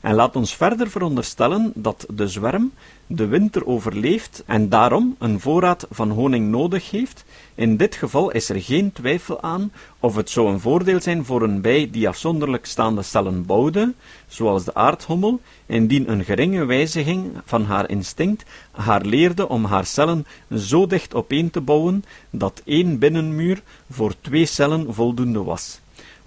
en 0.05 0.15
laat 0.15 0.37
ons 0.37 0.55
verder 0.55 0.91
veronderstellen 0.91 1.73
dat 1.75 2.07
de 2.13 2.29
zwerm 2.29 2.73
de 3.07 3.27
winter 3.27 3.67
overleeft 3.67 4.43
en 4.47 4.69
daarom 4.69 5.17
een 5.19 5.41
voorraad 5.41 5.87
van 5.91 6.11
honing 6.11 6.51
nodig 6.51 6.91
heeft. 6.91 7.25
In 7.55 7.77
dit 7.77 7.95
geval 7.95 8.31
is 8.31 8.49
er 8.49 8.63
geen 8.63 8.93
twijfel 8.93 9.43
aan 9.43 9.73
of 10.01 10.17
het 10.17 10.31
zou 10.31 10.49
een 10.49 10.61
voordeel 10.61 11.01
zijn 11.01 11.25
voor 11.25 11.43
een 11.43 11.61
bij 11.61 11.89
die 11.91 12.09
afzonderlijk 12.09 12.67
staande 12.67 13.03
cellen 13.03 13.47
bouwde, 13.47 13.93
zoals 14.27 14.65
de 14.65 14.75
aardhommel, 14.75 15.41
indien 15.67 16.11
een 16.11 16.25
geringe 16.25 16.65
wijziging 16.65 17.33
van 17.45 17.65
haar 17.65 17.91
instinct 17.91 18.45
haar 18.71 19.05
leerde 19.05 19.49
om 19.49 19.65
haar 19.65 19.87
cellen 19.87 20.27
zo 20.57 20.87
dicht 20.87 21.15
opeen 21.15 21.51
te 21.51 21.61
bouwen 21.61 22.05
dat 22.31 22.63
één 22.65 22.99
binnenmuur 22.99 23.63
voor 23.91 24.15
twee 24.21 24.47
cellen 24.47 24.95
voldoende 24.95 25.43
was 25.43 25.83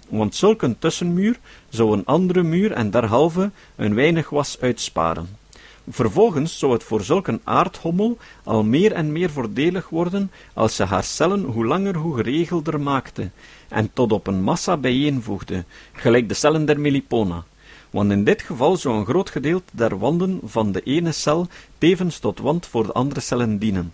want 0.08 0.34
zulk 0.34 0.62
een 0.62 0.78
tussenmuur 0.78 1.38
zou 1.68 1.92
een 1.92 2.04
andere 2.04 2.42
muur 2.42 2.72
en 2.72 2.90
derhalve 2.90 3.50
een 3.76 3.94
weinig 3.94 4.30
was 4.30 4.60
uitsparen. 4.60 5.28
Vervolgens 5.90 6.58
zou 6.58 6.72
het 6.72 6.82
voor 6.82 7.02
zulk 7.02 7.26
een 7.26 7.40
aardhommel 7.44 8.18
al 8.44 8.64
meer 8.64 8.92
en 8.92 9.12
meer 9.12 9.30
voordelig 9.30 9.88
worden 9.88 10.30
als 10.54 10.76
ze 10.76 10.84
haar 10.84 11.04
cellen 11.04 11.42
hoe 11.44 11.66
langer 11.66 11.96
hoe 11.96 12.16
geregelder 12.16 12.80
maakte 12.80 13.30
en 13.68 13.90
tot 13.92 14.12
op 14.12 14.26
een 14.26 14.42
massa 14.42 14.76
bijeenvoegde, 14.76 15.64
gelijk 15.92 16.28
de 16.28 16.34
cellen 16.34 16.64
der 16.64 16.80
melipona. 16.80 17.44
Want 17.90 18.10
in 18.10 18.24
dit 18.24 18.42
geval 18.42 18.76
zou 18.76 18.98
een 18.98 19.04
groot 19.04 19.30
gedeelte 19.30 19.72
der 19.72 19.98
wanden 19.98 20.40
van 20.44 20.72
de 20.72 20.80
ene 20.80 21.12
cel 21.12 21.46
tevens 21.78 22.18
tot 22.18 22.38
wand 22.38 22.66
voor 22.66 22.86
de 22.86 22.92
andere 22.92 23.20
cellen 23.20 23.58
dienen, 23.58 23.92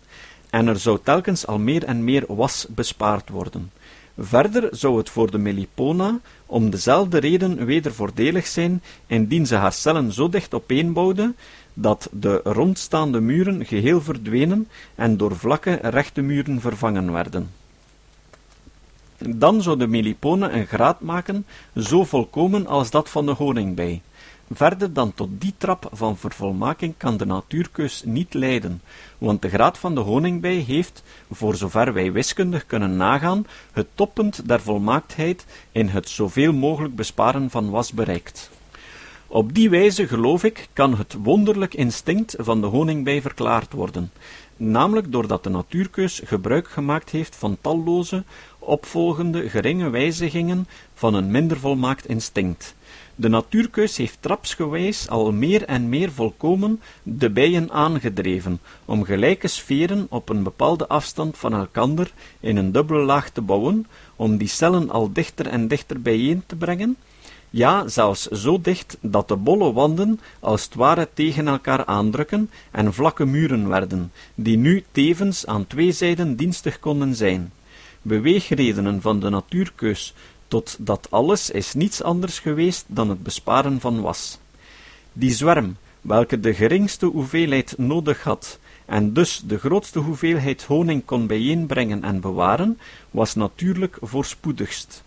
en 0.51 0.67
er 0.67 0.79
zou 0.79 0.99
telkens 1.03 1.47
al 1.47 1.59
meer 1.59 1.85
en 1.85 2.05
meer 2.05 2.25
was 2.29 2.67
bespaard 2.69 3.29
worden. 3.29 3.71
Verder 4.18 4.68
zou 4.70 4.98
het 4.98 5.11
voor 5.11 5.31
de 5.31 5.38
Melipona 5.38 6.18
om 6.46 6.70
dezelfde 6.70 7.18
reden 7.18 7.64
weder 7.64 7.94
voordelig 7.94 8.46
zijn, 8.46 8.83
indien 9.07 9.46
ze 9.46 9.55
haar 9.55 9.72
cellen 9.72 10.12
zo 10.12 10.29
dicht 10.29 10.55
opeenbouwde, 10.55 11.35
dat 11.74 12.09
de 12.12 12.40
rondstaande 12.44 13.20
muren 13.20 13.66
geheel 13.66 14.00
verdwenen 14.00 14.68
en 14.94 15.16
door 15.16 15.37
vlakke 15.37 15.79
rechte 15.83 16.20
muren 16.20 16.61
vervangen 16.61 17.12
werden. 17.12 17.50
Dan 19.18 19.62
zou 19.62 19.79
de 19.79 19.87
Melipone 19.87 20.50
een 20.50 20.66
graad 20.66 21.00
maken, 21.00 21.46
zo 21.77 22.05
volkomen 22.05 22.66
als 22.66 22.90
dat 22.90 23.11
van 23.11 23.27
de 23.27 23.33
honingbij. 23.33 24.03
Verder 24.53 24.93
dan 24.93 25.15
tot 25.15 25.29
die 25.39 25.55
trap 25.59 25.89
van 25.93 26.17
vervolmaking 26.17 26.95
kan 26.97 27.17
de 27.17 27.27
natuurkeus 27.27 28.03
niet 28.05 28.35
leiden, 28.35 28.83
want 29.19 29.43
de 29.43 29.49
graad 29.49 29.79
van 29.79 29.95
de 29.95 30.01
honingbij 30.01 30.55
heeft, 30.57 31.03
voor 31.31 31.55
zover 31.55 31.93
wij 31.93 32.13
wiskundig 32.13 32.67
kunnen 32.67 32.97
nagaan, 32.97 33.47
het 33.73 33.87
toppunt 33.95 34.49
der 34.49 34.61
volmaaktheid 34.61 35.47
in 35.73 35.89
het 35.89 36.09
zoveel 36.09 36.53
mogelijk 36.53 36.97
besparen 36.97 37.51
van 37.51 37.71
was 37.71 37.93
bereikt. 37.93 38.51
Op 39.27 39.55
die 39.55 39.71
wijze, 39.71 40.07
geloof 40.07 40.45
ik, 40.45 40.69
kan 40.73 40.97
het 40.97 41.17
wonderlijk 41.23 41.75
instinct 41.75 42.35
van 42.39 42.61
de 42.61 42.67
honingbij 42.67 43.23
verklaard 43.23 43.73
worden, 43.73 44.11
namelijk 44.57 45.13
doordat 45.13 45.45
de 45.45 45.51
natuurkeus 45.51 46.21
gebruik 46.25 46.69
gemaakt 46.69 47.11
heeft 47.11 47.37
van 47.37 47.59
talloze, 47.61 48.25
opvolgende 48.59 49.49
geringe 49.49 49.91
wijzigingen 49.91 50.69
van 50.95 51.15
een 51.15 51.31
minder 51.31 51.59
volmaakt 51.59 52.07
instinct, 52.07 52.75
de 53.16 53.29
natuurkeus 53.29 53.96
heeft 53.96 54.18
trapsgewijs 54.20 55.09
al 55.09 55.33
meer 55.33 55.64
en 55.64 55.88
meer 55.88 56.12
volkomen 56.12 56.81
de 57.03 57.31
bijen 57.31 57.70
aangedreven, 57.70 58.61
om 58.85 59.05
gelijke 59.05 59.48
sferen 59.48 60.07
op 60.11 60.29
een 60.29 60.42
bepaalde 60.42 60.88
afstand 60.88 61.38
van 61.38 61.55
elkander 61.55 62.12
in 62.40 62.57
een 62.57 62.72
dubbele 62.72 63.05
laag 63.05 63.31
te 63.31 63.40
bouwen, 63.40 63.87
om 64.16 64.37
die 64.37 64.48
cellen 64.48 64.90
al 64.90 65.12
dichter 65.12 65.46
en 65.46 65.68
dichter 65.68 66.03
bijeen 66.03 66.42
te 66.46 66.57
brengen, 66.57 66.96
ja, 67.50 67.88
zelfs 67.88 68.27
zo 68.27 68.61
dicht 68.61 68.96
dat 69.00 69.29
de 69.29 69.37
bolle 69.37 69.72
wanden 69.72 70.20
als 70.40 70.64
het 70.64 70.74
ware 70.74 71.09
tegen 71.14 71.48
elkaar 71.48 71.85
aandrukken 71.85 72.50
en 72.70 72.94
vlakke 72.94 73.24
muren 73.24 73.68
werden, 73.68 74.12
die 74.35 74.57
nu 74.57 74.85
tevens 74.90 75.46
aan 75.46 75.66
twee 75.66 75.92
zijden 75.92 76.37
dienstig 76.37 76.81
konden 76.81 77.14
zijn. 77.14 77.53
Beweegredenen 78.03 79.00
van 79.00 79.20
de 79.20 79.29
natuurkeus 79.29 80.14
tot 80.55 80.77
dat 80.79 81.07
alles 81.11 81.51
is 81.51 81.75
niets 81.75 82.03
anders 82.03 82.38
geweest 82.38 82.85
dan 82.87 83.09
het 83.09 83.23
besparen 83.23 83.81
van 83.81 84.01
was. 84.01 84.38
Die 85.12 85.33
zwerm, 85.33 85.77
welke 86.01 86.40
de 86.40 86.55
geringste 86.55 87.07
hoeveelheid 87.07 87.75
nodig 87.79 88.23
had, 88.23 88.59
en 88.85 89.12
dus 89.12 89.43
de 89.47 89.59
grootste 89.59 89.99
hoeveelheid 89.99 90.62
honing 90.62 91.05
kon 91.05 91.27
bijeenbrengen 91.27 92.05
en 92.05 92.21
bewaren, 92.21 92.79
was 93.11 93.35
natuurlijk 93.35 93.97
voorspoedigst, 94.01 95.03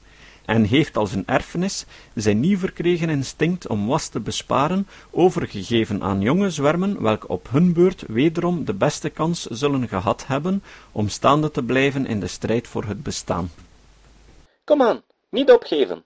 en 0.46 0.64
heeft 0.64 0.98
als 0.98 1.14
een 1.14 1.28
erfenis 1.28 1.86
zijn 2.14 2.40
nieuw 2.40 2.58
verkregen 2.58 3.10
instinct 3.10 3.68
om 3.68 3.88
was 3.88 4.08
te 4.08 4.20
besparen 4.20 4.88
overgegeven 5.12 6.04
aan 6.04 6.22
jonge 6.22 6.50
zwermen, 6.50 7.02
welke 7.02 7.28
op 7.28 7.48
hun 7.50 7.74
beurt 7.74 8.04
wederom 8.08 8.66
de 8.66 8.74
beste 8.74 9.10
kans 9.10 9.44
zullen 9.44 9.88
gehad 9.88 10.28
hebben 10.28 10.64
om 10.92 11.10
staande 11.10 11.52
te 11.52 11.64
blijven 11.64 12.06
in 12.06 12.20
de 12.20 12.28
strijd 12.28 12.68
voor 12.68 12.84
het 12.84 13.04
bestaan. 13.04 13.52
Kom 14.64 14.82
aan, 14.82 15.02
niet 15.38 15.52
opgeven. 15.52 16.04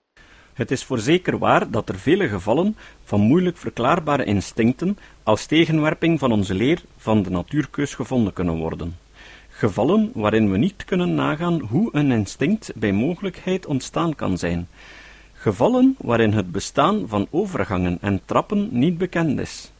Het 0.53 0.71
is 0.71 0.83
voorzeker 0.83 1.37
waar 1.37 1.71
dat 1.71 1.89
er 1.89 1.99
vele 1.99 2.27
gevallen 2.27 2.75
van 3.03 3.21
moeilijk 3.21 3.57
verklaarbare 3.57 4.23
instincten 4.23 4.97
als 5.23 5.45
tegenwerping 5.45 6.19
van 6.19 6.31
onze 6.31 6.53
leer 6.53 6.81
van 6.97 7.23
de 7.23 7.29
natuurkeus 7.29 7.95
gevonden 7.95 8.33
kunnen 8.33 8.57
worden. 8.57 8.97
Gevallen 9.49 10.11
waarin 10.13 10.51
we 10.51 10.57
niet 10.57 10.85
kunnen 10.85 11.15
nagaan 11.15 11.59
hoe 11.59 11.89
een 11.91 12.11
instinct 12.11 12.71
bij 12.75 12.91
mogelijkheid 12.91 13.65
ontstaan 13.65 14.15
kan 14.15 14.37
zijn. 14.37 14.67
Gevallen 15.33 15.95
waarin 15.99 16.33
het 16.33 16.51
bestaan 16.51 17.07
van 17.07 17.27
overgangen 17.29 17.97
en 18.01 18.21
trappen 18.25 18.69
niet 18.71 18.97
bekend 18.97 19.39
is. 19.39 19.71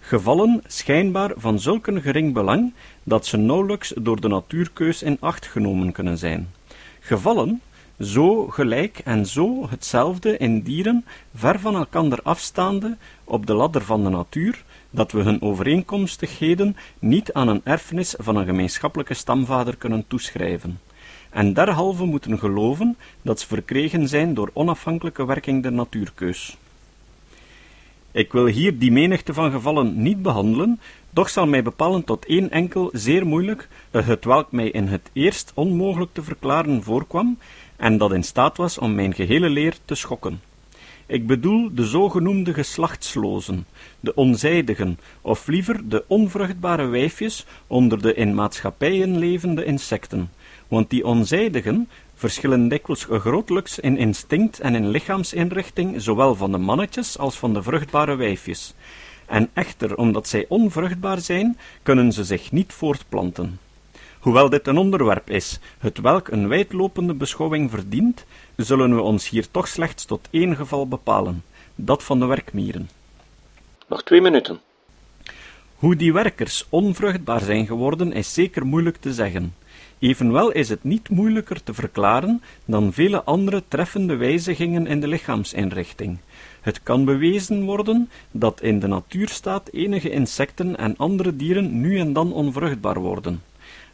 Gevallen 0.00 0.62
schijnbaar 0.66 1.32
van 1.36 1.60
zulk 1.60 1.86
een 1.86 2.02
gering 2.02 2.32
belang 2.32 2.72
dat 3.02 3.26
ze 3.26 3.36
nauwelijks 3.36 3.92
door 4.00 4.20
de 4.20 4.28
natuurkeus 4.28 5.02
in 5.02 5.16
acht 5.20 5.46
genomen 5.46 5.92
kunnen 5.92 6.18
zijn. 6.18 6.50
Gevallen 7.00 7.60
zo 8.00 8.46
gelijk 8.46 8.98
en 8.98 9.26
zo 9.26 9.68
hetzelfde 9.68 10.36
in 10.36 10.62
dieren, 10.62 11.04
ver 11.34 11.60
van 11.60 11.74
elkander 11.74 12.22
afstaande 12.22 12.96
op 13.24 13.46
de 13.46 13.54
ladder 13.54 13.82
van 13.82 14.04
de 14.04 14.10
natuur, 14.10 14.64
dat 14.90 15.12
we 15.12 15.20
hun 15.20 15.42
overeenkomstigheden 15.42 16.76
niet 16.98 17.32
aan 17.32 17.48
een 17.48 17.60
erfenis 17.64 18.14
van 18.18 18.36
een 18.36 18.46
gemeenschappelijke 18.46 19.14
stamvader 19.14 19.76
kunnen 19.76 20.04
toeschrijven, 20.06 20.80
en 21.30 21.52
derhalve 21.52 22.04
moeten 22.04 22.38
geloven 22.38 22.96
dat 23.22 23.40
ze 23.40 23.46
verkregen 23.46 24.08
zijn 24.08 24.34
door 24.34 24.50
onafhankelijke 24.52 25.26
werking 25.26 25.62
der 25.62 25.72
natuurkeus. 25.72 26.56
Ik 28.10 28.32
wil 28.32 28.46
hier 28.46 28.78
die 28.78 28.92
menigte 28.92 29.34
van 29.34 29.50
gevallen 29.50 30.02
niet 30.02 30.22
behandelen, 30.22 30.80
doch 31.10 31.28
zal 31.28 31.46
mij 31.46 31.62
bepalen 31.62 32.04
tot 32.04 32.26
één 32.26 32.50
enkel 32.50 32.90
zeer 32.92 33.26
moeilijk, 33.26 33.68
het 33.90 34.24
welk 34.24 34.52
mij 34.52 34.70
in 34.70 34.86
het 34.86 35.10
eerst 35.12 35.52
onmogelijk 35.54 36.10
te 36.12 36.22
verklaren 36.22 36.82
voorkwam, 36.82 37.38
en 37.82 37.98
dat 37.98 38.12
in 38.12 38.22
staat 38.22 38.56
was 38.56 38.78
om 38.78 38.94
mijn 38.94 39.14
gehele 39.14 39.48
leer 39.48 39.76
te 39.84 39.94
schokken. 39.94 40.40
Ik 41.06 41.26
bedoel 41.26 41.74
de 41.74 41.86
zogenoemde 41.86 42.54
geslachtslozen, 42.54 43.66
de 44.00 44.14
onzijdigen, 44.14 44.98
of 45.20 45.46
liever 45.46 45.88
de 45.88 46.04
onvruchtbare 46.06 46.86
wijfjes 46.86 47.46
onder 47.66 48.02
de 48.02 48.14
in 48.14 48.34
maatschappijen 48.34 49.18
levende 49.18 49.64
insecten, 49.64 50.30
want 50.68 50.90
die 50.90 51.06
onzijdigen 51.06 51.88
verschillen 52.14 52.68
dikwijls 52.68 53.06
grotelijks 53.10 53.78
in 53.78 53.96
instinct 53.96 54.60
en 54.60 54.74
in 54.74 54.88
lichaamsinrichting, 54.88 56.02
zowel 56.02 56.34
van 56.34 56.52
de 56.52 56.58
mannetjes 56.58 57.18
als 57.18 57.38
van 57.38 57.54
de 57.54 57.62
vruchtbare 57.62 58.14
wijfjes. 58.14 58.74
En 59.26 59.50
echter, 59.52 59.96
omdat 59.96 60.28
zij 60.28 60.44
onvruchtbaar 60.48 61.20
zijn, 61.20 61.58
kunnen 61.82 62.12
ze 62.12 62.24
zich 62.24 62.52
niet 62.52 62.72
voortplanten. 62.72 63.58
Hoewel 64.22 64.48
dit 64.48 64.66
een 64.66 64.76
onderwerp 64.76 65.30
is, 65.30 65.58
het 65.78 65.98
welk 65.98 66.28
een 66.28 66.48
wijdlopende 66.48 67.14
beschouwing 67.14 67.70
verdient, 67.70 68.24
zullen 68.56 68.94
we 68.94 69.00
ons 69.00 69.28
hier 69.28 69.50
toch 69.50 69.68
slechts 69.68 70.04
tot 70.04 70.28
één 70.30 70.56
geval 70.56 70.88
bepalen, 70.88 71.42
dat 71.74 72.02
van 72.02 72.18
de 72.18 72.26
werkmieren. 72.26 72.90
Nog 73.88 74.02
twee 74.02 74.20
minuten. 74.20 74.60
Hoe 75.74 75.96
die 75.96 76.12
werkers 76.12 76.66
onvruchtbaar 76.68 77.40
zijn 77.40 77.66
geworden, 77.66 78.12
is 78.12 78.34
zeker 78.34 78.66
moeilijk 78.66 78.96
te 78.96 79.12
zeggen. 79.12 79.54
Evenwel 79.98 80.50
is 80.50 80.68
het 80.68 80.84
niet 80.84 81.08
moeilijker 81.08 81.62
te 81.62 81.74
verklaren 81.74 82.42
dan 82.64 82.92
vele 82.92 83.22
andere 83.22 83.62
treffende 83.68 84.16
wijzigingen 84.16 84.86
in 84.86 85.00
de 85.00 85.08
lichaamsinrichting. 85.08 86.18
Het 86.60 86.82
kan 86.82 87.04
bewezen 87.04 87.64
worden 87.64 88.10
dat 88.30 88.60
in 88.60 88.80
de 88.80 88.86
natuurstaat 88.86 89.68
enige 89.72 90.10
insecten 90.10 90.76
en 90.76 90.96
andere 90.96 91.36
dieren 91.36 91.80
nu 91.80 91.98
en 91.98 92.12
dan 92.12 92.32
onvruchtbaar 92.32 92.98
worden. 93.00 93.42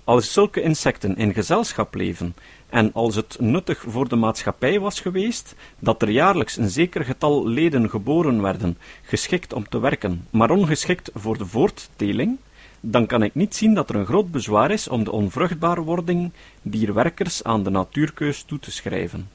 Als 0.08 0.32
zulke 0.32 0.60
insecten 0.62 1.16
in 1.16 1.34
gezelschap 1.34 1.94
leven 1.94 2.34
en 2.68 2.92
als 2.92 3.14
het 3.14 3.36
nuttig 3.40 3.84
voor 3.86 4.08
de 4.08 4.16
maatschappij 4.16 4.80
was 4.80 5.00
geweest 5.00 5.54
dat 5.78 6.02
er 6.02 6.10
jaarlijks 6.10 6.56
een 6.56 6.70
zeker 6.70 7.04
getal 7.04 7.48
leden 7.48 7.90
geboren 7.90 8.42
werden, 8.42 8.78
geschikt 9.02 9.52
om 9.52 9.68
te 9.68 9.78
werken, 9.78 10.26
maar 10.30 10.50
ongeschikt 10.50 11.10
voor 11.14 11.38
de 11.38 11.46
voortteling, 11.46 12.38
dan 12.80 13.06
kan 13.06 13.22
ik 13.22 13.34
niet 13.34 13.56
zien 13.56 13.74
dat 13.74 13.88
er 13.88 13.96
een 13.96 14.06
groot 14.06 14.30
bezwaar 14.30 14.70
is 14.70 14.88
om 14.88 15.04
de 15.04 15.12
onvruchtbaarwording 15.12 16.32
dier 16.62 16.94
werkers 16.94 17.44
aan 17.44 17.62
de 17.62 17.70
natuurkeus 17.70 18.42
toe 18.42 18.58
te 18.58 18.70
schrijven. 18.70 19.30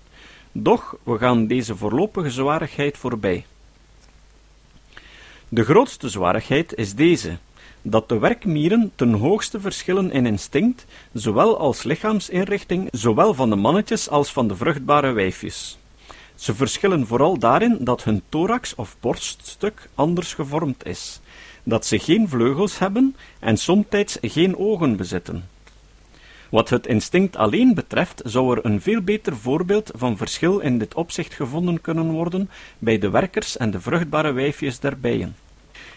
Doch 0.51 0.95
we 1.03 1.17
gaan 1.17 1.47
deze 1.47 1.75
voorlopige 1.75 2.29
zwarigheid 2.29 2.97
voorbij. 2.97 3.45
De 5.49 5.63
grootste 5.63 6.09
zwarigheid 6.09 6.75
is 6.75 6.95
deze, 6.95 7.37
dat 7.83 8.09
de 8.09 8.19
werkmieren 8.19 8.91
ten 8.95 9.13
hoogste 9.13 9.59
verschillen 9.59 10.11
in 10.11 10.25
instinct, 10.25 10.85
zowel 11.13 11.57
als 11.57 11.83
lichaamsinrichting, 11.83 12.87
zowel 12.91 13.33
van 13.33 13.49
de 13.49 13.55
mannetjes 13.55 14.09
als 14.09 14.31
van 14.31 14.47
de 14.47 14.55
vruchtbare 14.55 15.11
wijfjes. 15.11 15.77
Ze 16.35 16.55
verschillen 16.55 17.07
vooral 17.07 17.37
daarin 17.37 17.77
dat 17.79 18.03
hun 18.03 18.21
thorax 18.29 18.75
of 18.75 18.95
borststuk 18.99 19.89
anders 19.95 20.33
gevormd 20.33 20.85
is, 20.85 21.19
dat 21.63 21.85
ze 21.85 21.99
geen 21.99 22.29
vleugels 22.29 22.79
hebben 22.79 23.15
en 23.39 23.57
somtijds 23.57 24.17
geen 24.21 24.57
ogen 24.57 24.95
bezitten. 24.95 25.51
Wat 26.49 26.69
het 26.69 26.87
instinct 26.87 27.35
alleen 27.35 27.73
betreft, 27.73 28.21
zou 28.25 28.57
er 28.57 28.65
een 28.65 28.81
veel 28.81 29.01
beter 29.01 29.35
voorbeeld 29.35 29.91
van 29.95 30.17
verschil 30.17 30.59
in 30.59 30.77
dit 30.77 30.93
opzicht 30.93 31.33
gevonden 31.33 31.81
kunnen 31.81 32.11
worden 32.11 32.49
bij 32.79 32.97
de 32.97 33.09
werkers 33.09 33.57
en 33.57 33.71
de 33.71 33.81
vruchtbare 33.81 34.31
wijfjes 34.31 34.79
der 34.79 34.99
bijen. 34.99 35.35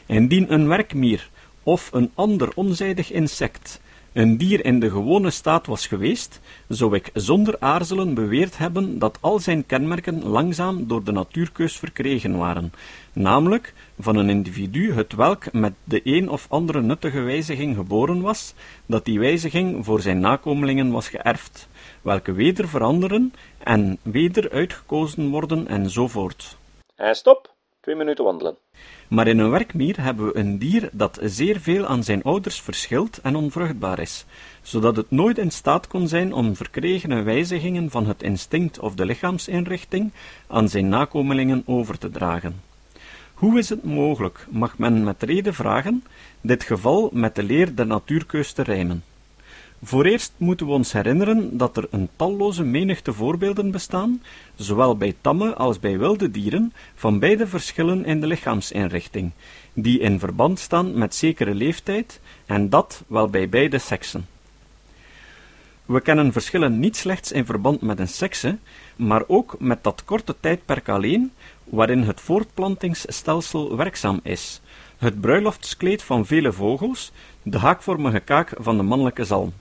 Indien 0.07 0.53
een 0.53 0.69
werkmier 0.69 1.29
of 1.67 1.91
een 1.93 2.11
ander 2.15 2.53
onzijdig 2.55 3.13
insect 3.13 3.81
een 4.13 4.37
dier 4.37 4.65
in 4.65 4.81
de 4.81 4.91
gewone 4.91 5.31
staat 5.31 5.67
was 5.67 5.87
geweest, 5.87 6.41
zou 6.69 6.95
ik 6.95 7.11
zonder 7.15 7.57
aarzelen 7.59 8.15
beweerd 8.15 8.59
hebben 8.59 8.99
dat 8.99 9.19
al 9.21 9.39
zijn 9.39 9.67
kenmerken 9.67 10.27
langzaam 10.27 10.87
door 10.87 11.05
de 11.05 11.13
natuurkeus 11.13 11.77
verkregen 11.79 12.37
waren, 12.37 12.73
namelijk 13.13 13.75
van 13.99 14.17
een 14.17 14.31
individu 14.31 14.93
het 14.93 15.13
welk 15.13 15.53
met 15.53 15.73
de 15.85 16.01
een 16.05 16.31
of 16.31 16.47
andere 16.49 16.81
nuttige 16.81 17.21
wijziging 17.21 17.77
geboren 17.77 18.21
was, 18.21 18.55
dat 18.87 19.05
die 19.05 19.19
wijziging 19.19 19.85
voor 19.85 20.01
zijn 20.01 20.21
nakomelingen 20.21 20.91
was 20.91 21.09
geërfd, 21.09 21.69
welke 22.03 22.33
weder 22.33 22.69
veranderen 22.69 23.33
en 23.59 23.99
weder 24.03 24.51
uitgekozen 24.51 25.29
worden 25.29 25.69
enzovoort. 25.69 26.57
En 26.95 27.15
stop, 27.15 27.55
twee 27.81 27.97
minuten 27.97 28.25
wandelen. 28.25 28.57
Maar 29.09 29.27
in 29.27 29.39
een 29.39 29.51
werkmier 29.51 30.03
hebben 30.03 30.27
we 30.27 30.37
een 30.37 30.59
dier 30.59 30.89
dat 30.93 31.19
zeer 31.23 31.61
veel 31.61 31.87
aan 31.87 32.05
zijn 32.05 32.23
ouders 32.23 32.61
verschilt 32.61 33.21
en 33.23 33.37
onvruchtbaar 33.37 33.99
is, 33.99 34.25
zodat 34.63 34.97
het 34.97 35.11
nooit 35.11 35.39
in 35.39 35.51
staat 35.51 35.87
kon 35.87 36.09
zijn 36.09 36.33
om 36.33 36.57
verkregene 36.57 37.23
wijzigingen 37.23 37.91
van 37.91 38.07
het 38.07 38.23
instinct 38.23 38.79
of 38.79 38.95
de 38.95 39.05
lichaamsinrichting 39.05 40.13
aan 40.47 40.69
zijn 40.69 40.89
nakomelingen 40.89 41.63
over 41.67 41.99
te 41.99 42.11
dragen. 42.11 42.61
Hoe 43.35 43.59
is 43.59 43.69
het 43.69 43.85
mogelijk, 43.85 44.47
mag 44.51 44.79
men 44.79 45.05
met 45.05 45.23
reden 45.23 45.55
vragen, 45.55 46.05
dit 46.41 46.65
geval 46.65 47.11
met 47.13 47.35
de 47.35 47.43
leer 47.43 47.75
der 47.75 47.87
natuurkeus 47.87 48.53
te 48.53 48.63
rijmen? 48.63 49.05
Vooreerst 49.83 50.33
moeten 50.37 50.67
we 50.67 50.73
ons 50.73 50.93
herinneren 50.93 51.57
dat 51.57 51.77
er 51.77 51.87
een 51.91 52.09
talloze 52.17 52.65
menigte 52.65 53.13
voorbeelden 53.13 53.71
bestaan, 53.71 54.23
zowel 54.55 54.97
bij 54.97 55.15
tamme 55.21 55.55
als 55.55 55.81
bij 55.81 55.99
wilde 55.99 56.31
dieren, 56.31 56.73
van 56.95 57.19
beide 57.19 57.47
verschillen 57.47 58.05
in 58.05 58.21
de 58.21 58.27
lichaamsinrichting, 58.27 59.31
die 59.73 59.99
in 59.99 60.19
verband 60.19 60.59
staan 60.59 60.99
met 60.99 61.15
zekere 61.15 61.55
leeftijd, 61.55 62.21
en 62.47 62.69
dat 62.69 63.03
wel 63.07 63.29
bij 63.29 63.49
beide 63.49 63.79
seksen. 63.79 64.27
We 65.85 66.01
kennen 66.01 66.33
verschillen 66.33 66.79
niet 66.79 66.97
slechts 66.97 67.33
in 67.33 67.47
verband 67.47 67.81
met 67.81 67.99
een 67.99 68.09
sekse, 68.09 68.59
maar 68.97 69.23
ook 69.27 69.57
met 69.59 69.85
dat 69.85 70.05
korte 70.05 70.35
tijdperk 70.41 70.89
alleen, 70.89 71.33
waarin 71.65 72.03
het 72.03 72.21
voortplantingsstelsel 72.21 73.77
werkzaam 73.77 74.21
is, 74.23 74.61
het 74.99 75.21
bruiloftskleed 75.21 76.03
van 76.03 76.27
vele 76.27 76.53
vogels, 76.53 77.13
de 77.43 77.59
haakvormige 77.59 78.21
kaak 78.21 78.53
van 78.59 78.77
de 78.77 78.83
mannelijke 78.83 79.25
zalm. 79.25 79.53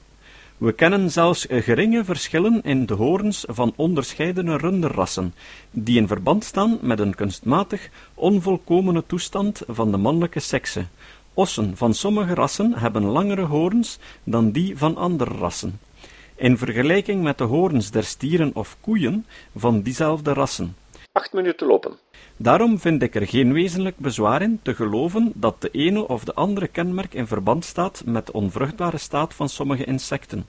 We 0.58 0.72
kennen 0.72 1.12
zelfs 1.12 1.46
geringe 1.50 2.04
verschillen 2.04 2.62
in 2.64 2.86
de 2.86 2.94
hoorns 2.94 3.46
van 3.48 3.74
onderscheidene 3.76 4.58
runderrassen, 4.58 5.34
die 5.72 5.98
in 5.98 6.08
verband 6.08 6.44
staan 6.44 6.78
met 6.82 7.00
een 7.00 7.16
kunstmatig 7.16 7.90
onvolkomene 8.14 9.04
toestand 9.08 9.62
van 9.68 9.92
de 9.92 9.98
mannelijke 9.98 10.40
sekse. 10.40 10.86
Ossen 11.34 11.78
van 11.78 11.94
sommige 11.94 12.34
rassen 12.34 12.74
hebben 12.74 13.04
langere 13.04 13.42
hoorns 13.42 14.00
dan 14.24 14.52
die 14.52 14.78
van 14.78 14.98
andere 14.98 15.38
rassen, 15.38 15.80
in 16.36 16.58
vergelijking 16.58 17.24
met 17.24 17.38
de 17.38 17.44
hoorns 17.44 17.92
der 17.92 18.04
stieren 18.04 18.52
of 18.54 18.78
koeien 18.82 19.26
van 19.56 19.82
diezelfde 19.82 20.34
rassen. 20.34 20.76
Acht 21.12 21.34
minuten 21.34 21.68
lopen. 21.68 21.98
Daarom 22.38 22.80
vind 22.80 23.02
ik 23.02 23.16
er 23.16 23.28
geen 23.28 23.54
wezenlijk 23.54 23.98
bezwaar 23.98 24.42
in 24.42 24.60
te 24.62 24.76
geloven 24.76 25.32
dat 25.36 25.62
de 25.62 25.70
ene 25.72 26.08
of 26.08 26.24
de 26.24 26.34
andere 26.34 26.68
kenmerk 26.68 27.14
in 27.14 27.28
verband 27.28 27.66
staat 27.66 28.04
met 28.06 28.26
de 28.26 28.34
onvruchtbare 28.34 28.98
staat 28.98 29.34
van 29.34 29.50
sommige 29.50 29.84
insecten. 29.84 30.46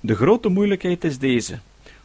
De 0.00 0.14
grote 0.14 0.48
moeilijkheid 0.48 1.04
is 1.04 1.18
deze. 1.18 1.58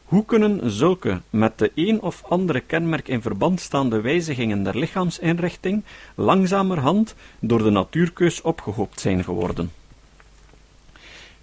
Hoe 0.04 0.26
kunnen 0.26 0.72
zulke 0.72 1.22
met 1.30 1.58
de 1.58 1.72
een 1.76 2.02
of 2.02 2.24
andere 2.24 2.60
kenmerk 2.60 3.08
in 3.08 3.22
verband 3.22 3.60
staande 3.60 4.02
wijzigingen 4.02 4.64
der 4.64 4.78
lichaamsinrichting 4.78 5.84
langzamerhand 6.16 7.16
door 7.40 7.64
de 7.64 7.70
natuurkeus 7.70 8.42
opgehoopt 8.42 9.00
zijn 9.00 9.24
geworden? 9.24 9.72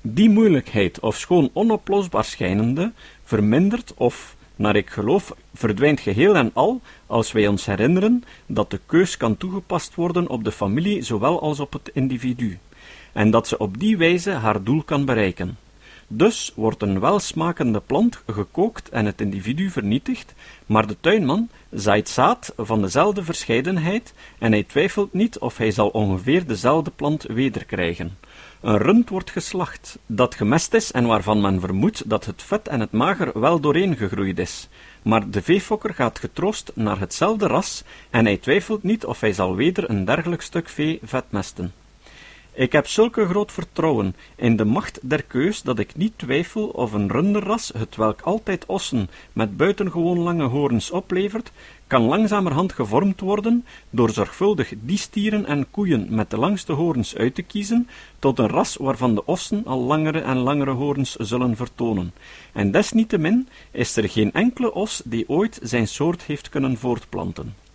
Die 0.00 0.30
moeilijkheid, 0.30 1.00
ofschoon 1.00 1.50
onoplosbaar 1.52 2.24
schijnende, 2.24 2.92
vermindert 3.24 3.94
of 3.94 4.35
naar 4.56 4.76
ik 4.76 4.90
geloof, 4.90 5.34
verdwijnt 5.54 6.00
geheel 6.00 6.36
en 6.36 6.50
al 6.54 6.80
als 7.06 7.32
wij 7.32 7.46
ons 7.46 7.66
herinneren 7.66 8.24
dat 8.46 8.70
de 8.70 8.80
keus 8.86 9.16
kan 9.16 9.36
toegepast 9.36 9.94
worden 9.94 10.28
op 10.28 10.44
de 10.44 10.52
familie 10.52 11.02
zowel 11.02 11.40
als 11.40 11.60
op 11.60 11.72
het 11.72 11.90
individu, 11.92 12.58
en 13.12 13.30
dat 13.30 13.48
ze 13.48 13.58
op 13.58 13.78
die 13.78 13.96
wijze 13.96 14.30
haar 14.30 14.62
doel 14.62 14.82
kan 14.82 15.04
bereiken. 15.04 15.56
Dus 16.08 16.52
wordt 16.54 16.82
een 16.82 17.00
welsmakende 17.00 17.80
plant 17.80 18.22
gekookt 18.26 18.88
en 18.88 19.06
het 19.06 19.20
individu 19.20 19.70
vernietigd, 19.70 20.34
maar 20.66 20.86
de 20.86 20.96
tuinman 21.00 21.48
zaait 21.70 22.08
zaad 22.08 22.52
van 22.56 22.82
dezelfde 22.82 23.24
verscheidenheid 23.24 24.14
en 24.38 24.52
hij 24.52 24.62
twijfelt 24.62 25.12
niet 25.12 25.38
of 25.38 25.56
hij 25.56 25.70
zal 25.70 25.88
ongeveer 25.88 26.46
dezelfde 26.46 26.90
plant 26.96 27.22
wederkrijgen. 27.22 28.18
Een 28.60 28.78
rund 28.78 29.08
wordt 29.08 29.30
geslacht, 29.30 29.98
dat 30.06 30.34
gemest 30.34 30.74
is 30.74 30.92
en 30.92 31.06
waarvan 31.06 31.40
men 31.40 31.60
vermoedt 31.60 32.10
dat 32.10 32.24
het 32.24 32.42
vet 32.42 32.68
en 32.68 32.80
het 32.80 32.92
mager 32.92 33.40
wel 33.40 33.60
dooreen 33.60 33.96
gegroeid 33.96 34.38
is. 34.38 34.68
Maar 35.02 35.30
de 35.30 35.42
veefokker 35.42 35.94
gaat 35.94 36.18
getroost 36.18 36.72
naar 36.74 36.98
hetzelfde 36.98 37.46
ras 37.46 37.84
en 38.10 38.24
hij 38.24 38.36
twijfelt 38.36 38.82
niet 38.82 39.04
of 39.04 39.20
hij 39.20 39.32
zal 39.32 39.56
weder 39.56 39.90
een 39.90 40.04
dergelijk 40.04 40.42
stuk 40.42 40.68
vee 40.68 41.00
vetmesten. 41.02 41.72
Ik 42.58 42.72
heb 42.72 42.86
zulke 42.86 43.26
groot 43.26 43.52
vertrouwen 43.52 44.16
in 44.36 44.56
de 44.56 44.64
macht 44.64 44.98
der 45.02 45.22
keus 45.22 45.62
dat 45.62 45.78
ik 45.78 45.96
niet 45.96 46.12
twijfel 46.16 46.66
of 46.68 46.92
een 46.92 47.10
runderras, 47.10 47.72
het 47.78 47.96
welk 47.96 48.20
altijd 48.20 48.66
ossen 48.66 49.08
met 49.32 49.56
buitengewoon 49.56 50.18
lange 50.18 50.44
hoorns 50.44 50.90
oplevert, 50.90 51.52
kan 51.86 52.02
langzamerhand 52.02 52.72
gevormd 52.72 53.20
worden 53.20 53.64
door 53.90 54.10
zorgvuldig 54.10 54.72
die 54.80 54.98
stieren 54.98 55.46
en 55.46 55.70
koeien 55.70 56.06
met 56.14 56.30
de 56.30 56.38
langste 56.38 56.72
hoorns 56.72 57.16
uit 57.16 57.34
te 57.34 57.42
kiezen 57.42 57.88
tot 58.18 58.38
een 58.38 58.48
ras 58.48 58.76
waarvan 58.76 59.14
de 59.14 59.24
ossen 59.24 59.64
al 59.66 59.80
langere 59.80 60.20
en 60.20 60.36
langere 60.36 60.70
hoorns 60.70 61.14
zullen 61.14 61.56
vertonen. 61.56 62.12
En 62.52 62.70
desniettemin 62.70 63.48
is 63.70 63.96
er 63.96 64.08
geen 64.08 64.32
enkele 64.32 64.72
os 64.74 65.02
die 65.04 65.28
ooit 65.28 65.58
zijn 65.62 65.88
soort 65.88 66.22
heeft 66.22 66.48
kunnen 66.48 66.78
voortplanten. 66.78 67.65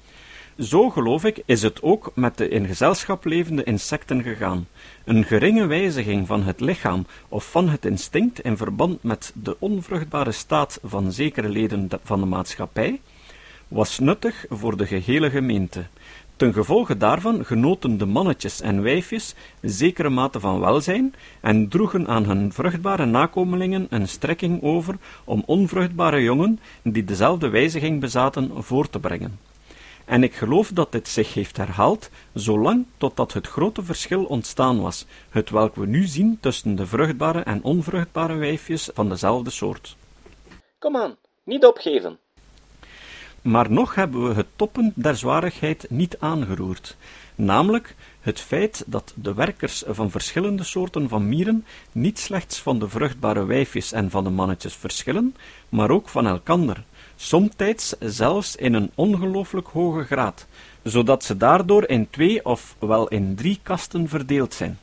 Zo, 0.61 0.89
geloof 0.89 1.25
ik, 1.25 1.43
is 1.45 1.61
het 1.61 1.81
ook 1.81 2.11
met 2.15 2.37
de 2.37 2.49
in 2.49 2.65
gezelschap 2.65 3.25
levende 3.25 3.63
insecten 3.63 4.23
gegaan. 4.23 4.67
Een 5.05 5.23
geringe 5.23 5.65
wijziging 5.65 6.27
van 6.27 6.43
het 6.43 6.59
lichaam 6.59 7.05
of 7.29 7.51
van 7.51 7.69
het 7.69 7.85
instinct 7.85 8.39
in 8.39 8.57
verband 8.57 9.03
met 9.03 9.31
de 9.35 9.55
onvruchtbare 9.59 10.31
staat 10.31 10.79
van 10.83 11.11
zekere 11.11 11.49
leden 11.49 11.89
van 12.03 12.19
de 12.19 12.25
maatschappij 12.25 12.99
was 13.67 13.99
nuttig 13.99 14.45
voor 14.49 14.77
de 14.77 14.85
gehele 14.85 15.29
gemeente. 15.29 15.85
Ten 16.35 16.53
gevolge 16.53 16.97
daarvan 16.97 17.45
genoten 17.45 17.97
de 17.97 18.05
mannetjes 18.05 18.61
en 18.61 18.81
wijfjes 18.81 19.35
zekere 19.61 20.09
mate 20.09 20.39
van 20.39 20.59
welzijn 20.59 21.13
en 21.39 21.67
droegen 21.67 22.07
aan 22.07 22.25
hun 22.25 22.53
vruchtbare 22.53 23.05
nakomelingen 23.05 23.87
een 23.89 24.07
strekking 24.07 24.63
over 24.63 24.95
om 25.23 25.43
onvruchtbare 25.45 26.21
jongen, 26.23 26.59
die 26.83 27.03
dezelfde 27.03 27.49
wijziging 27.49 27.99
bezaten, 27.99 28.51
voor 28.63 28.89
te 28.89 28.99
brengen. 28.99 29.50
En 30.11 30.23
ik 30.23 30.33
geloof 30.33 30.71
dat 30.73 30.91
dit 30.91 31.07
zich 31.07 31.33
heeft 31.33 31.57
herhaald, 31.57 32.09
zolang 32.33 32.85
totdat 32.97 33.33
het 33.33 33.47
grote 33.47 33.83
verschil 33.83 34.23
ontstaan 34.23 34.81
was, 34.81 35.05
het 35.29 35.49
welk 35.49 35.75
we 35.75 35.85
nu 35.85 36.05
zien 36.05 36.37
tussen 36.41 36.75
de 36.75 36.85
vruchtbare 36.85 37.39
en 37.39 37.63
onvruchtbare 37.63 38.35
wijfjes 38.35 38.89
van 38.93 39.09
dezelfde 39.09 39.49
soort. 39.49 39.95
Kom 40.79 40.97
aan, 40.97 41.15
niet 41.43 41.65
opgeven. 41.65 42.19
Maar 43.41 43.71
nog 43.71 43.95
hebben 43.95 44.27
we 44.27 44.33
het 44.33 44.47
toppunt 44.55 44.93
der 44.95 45.15
zwarigheid 45.15 45.85
niet 45.89 46.19
aangeroerd, 46.19 46.97
namelijk 47.35 47.95
het 48.21 48.39
feit 48.39 48.83
dat 48.87 49.13
de 49.15 49.33
werkers 49.33 49.83
van 49.87 50.11
verschillende 50.11 50.63
soorten 50.63 51.09
van 51.09 51.29
mieren 51.29 51.65
niet 51.91 52.19
slechts 52.19 52.59
van 52.59 52.79
de 52.79 52.89
vruchtbare 52.89 53.45
wijfjes 53.45 53.91
en 53.91 54.09
van 54.09 54.23
de 54.23 54.29
mannetjes 54.29 54.75
verschillen, 54.75 55.35
maar 55.69 55.89
ook 55.89 56.09
van 56.09 56.27
elkander, 56.27 56.83
somtijds 57.21 57.95
zelfs 57.99 58.55
in 58.55 58.73
een 58.73 58.91
ongelooflijk 58.95 59.67
hoge 59.67 60.03
graad, 60.03 60.47
zodat 60.83 61.23
ze 61.23 61.37
daardoor 61.37 61.87
in 61.87 62.09
twee 62.09 62.45
of 62.45 62.75
wel 62.79 63.07
in 63.07 63.35
drie 63.35 63.59
kasten 63.63 64.09
verdeeld 64.09 64.53
zijn. 64.53 64.79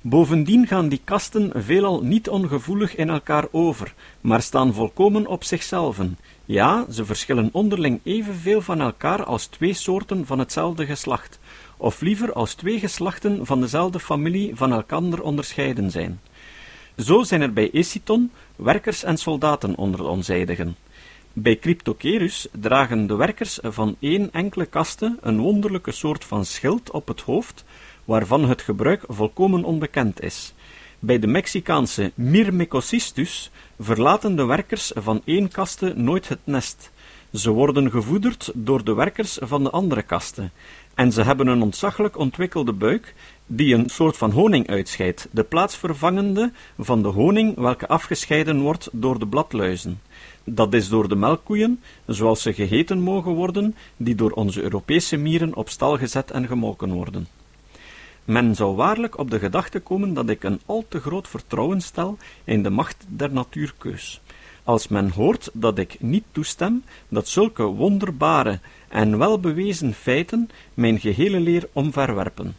Bovendien 0.00 0.66
gaan 0.66 0.88
die 0.88 1.00
kasten 1.04 1.52
veelal 1.54 2.02
niet 2.02 2.28
ongevoelig 2.28 2.96
in 2.96 3.08
elkaar 3.08 3.46
over, 3.50 3.94
maar 4.20 4.42
staan 4.42 4.74
volkomen 4.74 5.26
op 5.26 5.44
zichzelven. 5.44 6.18
Ja, 6.44 6.86
ze 6.90 7.04
verschillen 7.04 7.48
onderling 7.52 8.00
evenveel 8.02 8.62
van 8.62 8.80
elkaar 8.80 9.24
als 9.24 9.46
twee 9.46 9.74
soorten 9.74 10.26
van 10.26 10.38
hetzelfde 10.38 10.86
geslacht, 10.86 11.38
of 11.76 12.00
liever 12.00 12.32
als 12.32 12.54
twee 12.54 12.78
geslachten 12.78 13.46
van 13.46 13.60
dezelfde 13.60 14.00
familie 14.00 14.56
van 14.56 14.72
elkander 14.72 15.22
onderscheiden 15.22 15.90
zijn. 15.90 16.20
Zo 16.96 17.22
zijn 17.22 17.40
er 17.40 17.52
bij 17.52 17.70
Esiton 17.70 18.30
werkers 18.56 19.02
en 19.02 19.16
soldaten 19.16 19.76
onder 19.76 20.00
de 20.00 20.06
onzijdigen. 20.06 20.76
Bij 21.32 21.58
Cryptocerus 21.58 22.48
dragen 22.52 23.06
de 23.06 23.14
werkers 23.14 23.58
van 23.62 23.96
één 24.00 24.32
enkele 24.32 24.66
kaste 24.66 25.18
een 25.20 25.40
wonderlijke 25.40 25.92
soort 25.92 26.24
van 26.24 26.44
schild 26.44 26.90
op 26.90 27.08
het 27.08 27.20
hoofd, 27.20 27.64
waarvan 28.04 28.48
het 28.48 28.62
gebruik 28.62 29.04
volkomen 29.08 29.64
onbekend 29.64 30.22
is. 30.22 30.54
Bij 30.98 31.18
de 31.18 31.26
Mexicaanse 31.26 32.12
Myrmecocystus 32.14 33.50
verlaten 33.78 34.36
de 34.36 34.44
werkers 34.44 34.92
van 34.94 35.22
één 35.24 35.48
kaste 35.48 35.92
nooit 35.96 36.28
het 36.28 36.40
nest. 36.44 36.90
Ze 37.32 37.50
worden 37.50 37.90
gevoederd 37.90 38.50
door 38.54 38.84
de 38.84 38.94
werkers 38.94 39.38
van 39.40 39.62
de 39.62 39.70
andere 39.70 40.02
kaste, 40.02 40.50
en 40.94 41.12
ze 41.12 41.22
hebben 41.22 41.46
een 41.46 41.62
ontzaglijk 41.62 42.18
ontwikkelde 42.18 42.72
buik, 42.72 43.14
die 43.46 43.74
een 43.74 43.88
soort 43.88 44.16
van 44.16 44.30
honing 44.30 44.68
uitscheidt, 44.68 45.28
de 45.30 45.44
plaatsvervangende 45.44 46.52
van 46.78 47.02
de 47.02 47.08
honing 47.08 47.56
welke 47.56 47.88
afgescheiden 47.88 48.60
wordt 48.60 48.88
door 48.92 49.18
de 49.18 49.26
bladluizen. 49.26 50.00
Dat 50.52 50.74
is 50.74 50.88
door 50.88 51.08
de 51.08 51.16
melkkoeien, 51.16 51.80
zoals 52.06 52.42
ze 52.42 52.52
geheten 52.52 53.00
mogen 53.00 53.32
worden, 53.32 53.74
die 53.96 54.14
door 54.14 54.30
onze 54.30 54.62
Europese 54.62 55.16
mieren 55.16 55.54
op 55.54 55.68
stal 55.68 55.98
gezet 55.98 56.30
en 56.30 56.46
gemolken 56.46 56.92
worden. 56.92 57.26
Men 58.24 58.54
zou 58.54 58.76
waarlijk 58.76 59.18
op 59.18 59.30
de 59.30 59.38
gedachte 59.38 59.80
komen 59.80 60.14
dat 60.14 60.28
ik 60.28 60.42
een 60.44 60.60
al 60.66 60.84
te 60.88 61.00
groot 61.00 61.28
vertrouwen 61.28 61.80
stel 61.80 62.16
in 62.44 62.62
de 62.62 62.70
macht 62.70 63.04
der 63.08 63.32
natuurkeus. 63.32 64.20
Als 64.64 64.88
men 64.88 65.10
hoort 65.10 65.50
dat 65.52 65.78
ik 65.78 65.96
niet 66.00 66.24
toestem 66.32 66.84
dat 67.08 67.28
zulke 67.28 67.62
wonderbare 67.62 68.60
en 68.88 69.18
welbewezen 69.18 69.94
feiten 69.94 70.50
mijn 70.74 71.00
gehele 71.00 71.40
leer 71.40 71.68
omverwerpen. 71.72 72.56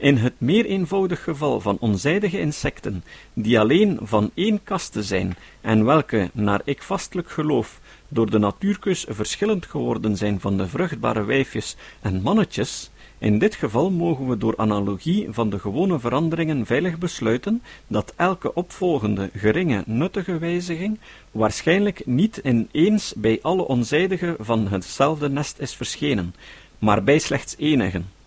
In 0.00 0.16
het 0.16 0.32
meer 0.38 0.64
eenvoudig 0.64 1.24
geval 1.24 1.60
van 1.60 1.76
onzijdige 1.80 2.38
insecten, 2.40 3.04
die 3.32 3.60
alleen 3.60 3.98
van 4.02 4.30
één 4.34 4.62
kaste 4.62 5.02
zijn, 5.02 5.36
en 5.60 5.84
welke, 5.84 6.30
naar 6.32 6.60
ik 6.64 6.82
vastelijk 6.82 7.30
geloof, 7.30 7.80
door 8.08 8.30
de 8.30 8.38
natuurkeus 8.38 9.06
verschillend 9.08 9.66
geworden 9.66 10.16
zijn 10.16 10.40
van 10.40 10.56
de 10.56 10.68
vruchtbare 10.68 11.24
wijfjes 11.24 11.76
en 12.00 12.22
mannetjes, 12.22 12.90
in 13.18 13.38
dit 13.38 13.54
geval 13.54 13.90
mogen 13.90 14.28
we 14.28 14.38
door 14.38 14.56
analogie 14.56 15.26
van 15.30 15.50
de 15.50 15.58
gewone 15.58 15.98
veranderingen 15.98 16.66
veilig 16.66 16.98
besluiten 16.98 17.62
dat 17.86 18.12
elke 18.16 18.54
opvolgende 18.54 19.30
geringe 19.34 19.82
nuttige 19.86 20.38
wijziging 20.38 20.98
waarschijnlijk 21.30 22.06
niet 22.06 22.40
ineens 22.44 23.14
bij 23.16 23.38
alle 23.42 23.66
onzijdigen 23.66 24.36
van 24.38 24.68
hetzelfde 24.68 25.28
nest 25.28 25.58
is 25.58 25.74
verschenen, 25.74 26.34
maar 26.78 27.04
bij 27.04 27.18
slechts 27.18 27.54
enigen. 27.58 28.18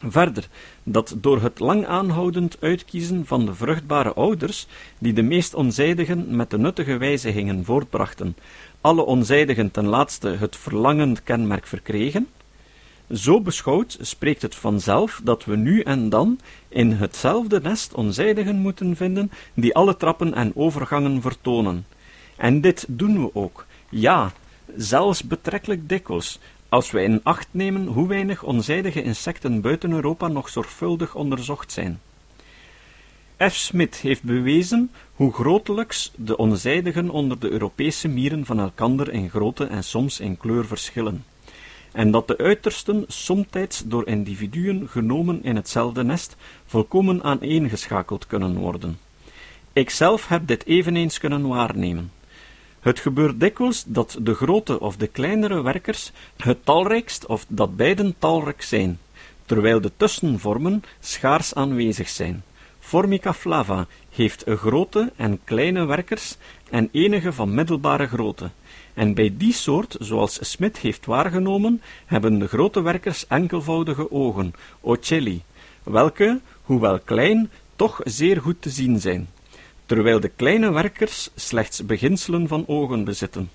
Verder, 0.00 0.48
dat 0.82 1.14
door 1.16 1.42
het 1.42 1.58
lang 1.58 1.86
aanhoudend 1.86 2.56
uitkiezen 2.60 3.26
van 3.26 3.46
de 3.46 3.54
vruchtbare 3.54 4.12
ouders, 4.12 4.66
die 4.98 5.12
de 5.12 5.22
meest 5.22 5.54
onzijdigen 5.54 6.36
met 6.36 6.50
de 6.50 6.58
nuttige 6.58 6.96
wijzigingen 6.96 7.64
voortbrachten, 7.64 8.36
alle 8.80 9.04
onzijdigen 9.04 9.70
ten 9.70 9.86
laatste 9.86 10.28
het 10.28 10.56
verlangend 10.56 11.22
kenmerk 11.22 11.66
verkregen, 11.66 12.28
zo 13.12 13.40
beschouwd 13.40 13.98
spreekt 14.00 14.42
het 14.42 14.54
vanzelf 14.54 15.20
dat 15.24 15.44
we 15.44 15.56
nu 15.56 15.80
en 15.80 16.08
dan 16.08 16.40
in 16.68 16.92
hetzelfde 16.92 17.60
nest 17.60 17.94
onzijdigen 17.94 18.56
moeten 18.56 18.96
vinden 18.96 19.30
die 19.54 19.74
alle 19.74 19.96
trappen 19.96 20.34
en 20.34 20.52
overgangen 20.54 21.20
vertonen. 21.20 21.86
En 22.36 22.60
dit 22.60 22.84
doen 22.88 23.22
we 23.22 23.34
ook, 23.34 23.66
ja, 23.88 24.32
zelfs 24.76 25.22
betrekkelijk 25.22 25.88
dikwijls, 25.88 26.38
als 26.68 26.90
wij 26.90 27.04
in 27.04 27.20
acht 27.22 27.48
nemen 27.50 27.86
hoe 27.86 28.08
weinig 28.08 28.42
onzijdige 28.42 29.02
insecten 29.02 29.60
buiten 29.60 29.92
Europa 29.92 30.28
nog 30.28 30.48
zorgvuldig 30.48 31.14
onderzocht 31.14 31.72
zijn. 31.72 32.00
F. 33.38 33.54
Smith 33.54 33.96
heeft 33.96 34.22
bewezen 34.22 34.90
hoe 35.14 35.32
grotelijks 35.32 36.12
de 36.16 36.36
onzijdigen 36.36 37.10
onder 37.10 37.38
de 37.38 37.50
Europese 37.50 38.08
mieren 38.08 38.46
van 38.46 38.58
elkander 38.58 39.12
in 39.12 39.30
grootte 39.30 39.64
en 39.64 39.84
soms 39.84 40.20
in 40.20 40.36
kleur 40.36 40.66
verschillen 40.66 41.24
en 41.92 42.10
dat 42.10 42.28
de 42.28 42.38
uitersten 42.38 43.04
somtijds 43.08 43.82
door 43.86 44.06
individuen 44.06 44.88
genomen 44.88 45.44
in 45.44 45.56
hetzelfde 45.56 46.04
nest 46.04 46.36
volkomen 46.66 47.22
aaneengeschakeld 47.22 48.26
kunnen 48.26 48.56
worden. 48.56 48.98
Ikzelf 49.72 50.28
heb 50.28 50.46
dit 50.46 50.66
eveneens 50.66 51.18
kunnen 51.18 51.48
waarnemen. 51.48 52.12
Het 52.80 52.98
gebeurt 53.00 53.40
dikwijls 53.40 53.84
dat 53.86 54.16
de 54.20 54.34
grote 54.34 54.80
of 54.80 54.96
de 54.96 55.06
kleinere 55.06 55.62
werkers 55.62 56.12
het 56.36 56.64
talrijkst 56.64 57.26
of 57.26 57.44
dat 57.48 57.76
beiden 57.76 58.14
talrijk 58.18 58.62
zijn, 58.62 58.98
terwijl 59.46 59.80
de 59.80 59.92
tussenvormen 59.96 60.82
schaars 61.00 61.54
aanwezig 61.54 62.08
zijn. 62.08 62.42
Formica 62.78 63.34
flava 63.34 63.86
heeft 64.10 64.44
grote 64.46 65.12
en 65.16 65.40
kleine 65.44 65.84
werkers 65.84 66.36
en 66.70 66.88
enige 66.92 67.32
van 67.32 67.54
middelbare 67.54 68.06
grootte, 68.06 68.50
en 68.94 69.14
bij 69.14 69.34
die 69.36 69.52
soort, 69.52 69.96
zoals 70.00 70.38
Smit 70.40 70.78
heeft 70.78 71.06
waargenomen, 71.06 71.82
hebben 72.06 72.38
de 72.38 72.48
grote 72.48 72.82
werkers 72.82 73.26
enkelvoudige 73.26 74.10
ogen, 74.10 74.54
ocelli, 74.80 75.42
welke, 75.82 76.40
hoewel 76.62 76.98
klein, 76.98 77.50
toch 77.76 78.00
zeer 78.04 78.40
goed 78.40 78.62
te 78.62 78.70
zien 78.70 79.00
zijn, 79.00 79.28
terwijl 79.88 80.20
de 80.20 80.28
kleine 80.28 80.72
werkers 80.72 81.30
slechts 81.34 81.86
beginselen 81.86 82.48
van 82.48 82.64
ogen 82.66 83.04
bezitten. 83.04 83.50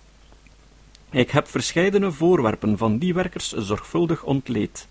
Ik 1.11 1.31
heb 1.31 1.47
verscheidene 1.47 2.11
voorwerpen 2.11 2.77
van 2.77 2.97
die 2.97 3.13
werkers 3.13 3.51
zorgvuldig 3.51 4.23
ontleed, 4.23 4.87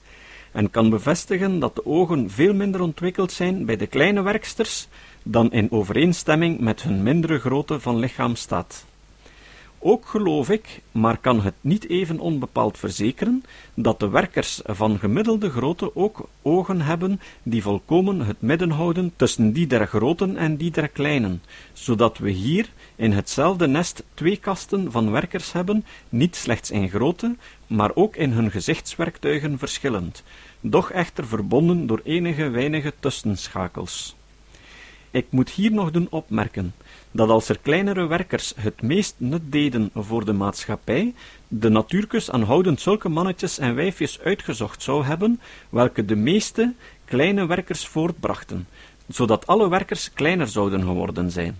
en 0.52 0.70
kan 0.70 0.90
bevestigen 0.90 1.58
dat 1.58 1.74
de 1.74 1.86
ogen 1.86 2.30
veel 2.30 2.54
minder 2.54 2.80
ontwikkeld 2.80 3.32
zijn 3.32 3.64
bij 3.64 3.76
de 3.76 3.86
kleine 3.86 4.22
werksters 4.22 4.88
dan 5.22 5.52
in 5.52 5.70
overeenstemming 5.70 6.60
met 6.60 6.82
hun 6.82 7.02
mindere 7.02 7.38
grootte 7.38 7.80
van 7.80 7.98
lichaam 7.98 8.36
staat. 8.36 8.84
Ook 9.84 10.06
geloof 10.06 10.50
ik, 10.50 10.80
maar 10.92 11.18
kan 11.18 11.40
het 11.40 11.54
niet 11.60 11.88
even 11.88 12.20
onbepaald 12.20 12.78
verzekeren, 12.78 13.44
dat 13.74 14.00
de 14.00 14.08
werkers 14.08 14.60
van 14.64 14.98
gemiddelde 14.98 15.50
grootte 15.50 15.96
ook 15.96 16.28
ogen 16.42 16.80
hebben 16.80 17.20
die 17.42 17.62
volkomen 17.62 18.20
het 18.20 18.40
midden 18.40 18.70
houden 18.70 19.12
tussen 19.16 19.52
die 19.52 19.66
der 19.66 19.86
groten 19.86 20.36
en 20.36 20.56
die 20.56 20.70
der 20.70 20.88
kleinen, 20.88 21.42
zodat 21.72 22.18
we 22.18 22.30
hier 22.30 22.68
in 22.96 23.12
hetzelfde 23.12 23.66
nest 23.66 24.04
twee 24.14 24.36
kasten 24.36 24.92
van 24.92 25.10
werkers 25.10 25.52
hebben, 25.52 25.84
niet 26.08 26.36
slechts 26.36 26.70
in 26.70 26.88
grootte, 26.88 27.36
maar 27.66 27.90
ook 27.94 28.16
in 28.16 28.30
hun 28.30 28.50
gezichtswerktuigen 28.50 29.58
verschillend, 29.58 30.22
doch 30.60 30.90
echter 30.90 31.26
verbonden 31.26 31.86
door 31.86 32.00
enige 32.04 32.48
weinige 32.48 32.92
tussenschakels. 33.00 34.16
Ik 35.10 35.26
moet 35.30 35.50
hier 35.50 35.72
nog 35.72 35.90
doen 35.90 36.06
opmerken 36.10 36.74
dat 37.12 37.28
als 37.28 37.48
er 37.48 37.58
kleinere 37.58 38.06
werkers 38.06 38.52
het 38.56 38.82
meest 38.82 39.14
nut 39.18 39.42
deden 39.44 39.90
voor 39.94 40.24
de 40.24 40.32
maatschappij, 40.32 41.14
de 41.48 41.68
natuurkus 41.68 42.30
aanhoudend 42.30 42.80
zulke 42.80 43.08
mannetjes 43.08 43.58
en 43.58 43.74
wijfjes 43.74 44.20
uitgezocht 44.20 44.82
zou 44.82 45.04
hebben, 45.04 45.40
welke 45.68 46.04
de 46.04 46.16
meeste 46.16 46.74
kleine 47.04 47.46
werkers 47.46 47.86
voortbrachten, 47.86 48.68
zodat 49.08 49.46
alle 49.46 49.68
werkers 49.68 50.12
kleiner 50.12 50.48
zouden 50.48 50.82
geworden 50.82 51.30
zijn. 51.30 51.56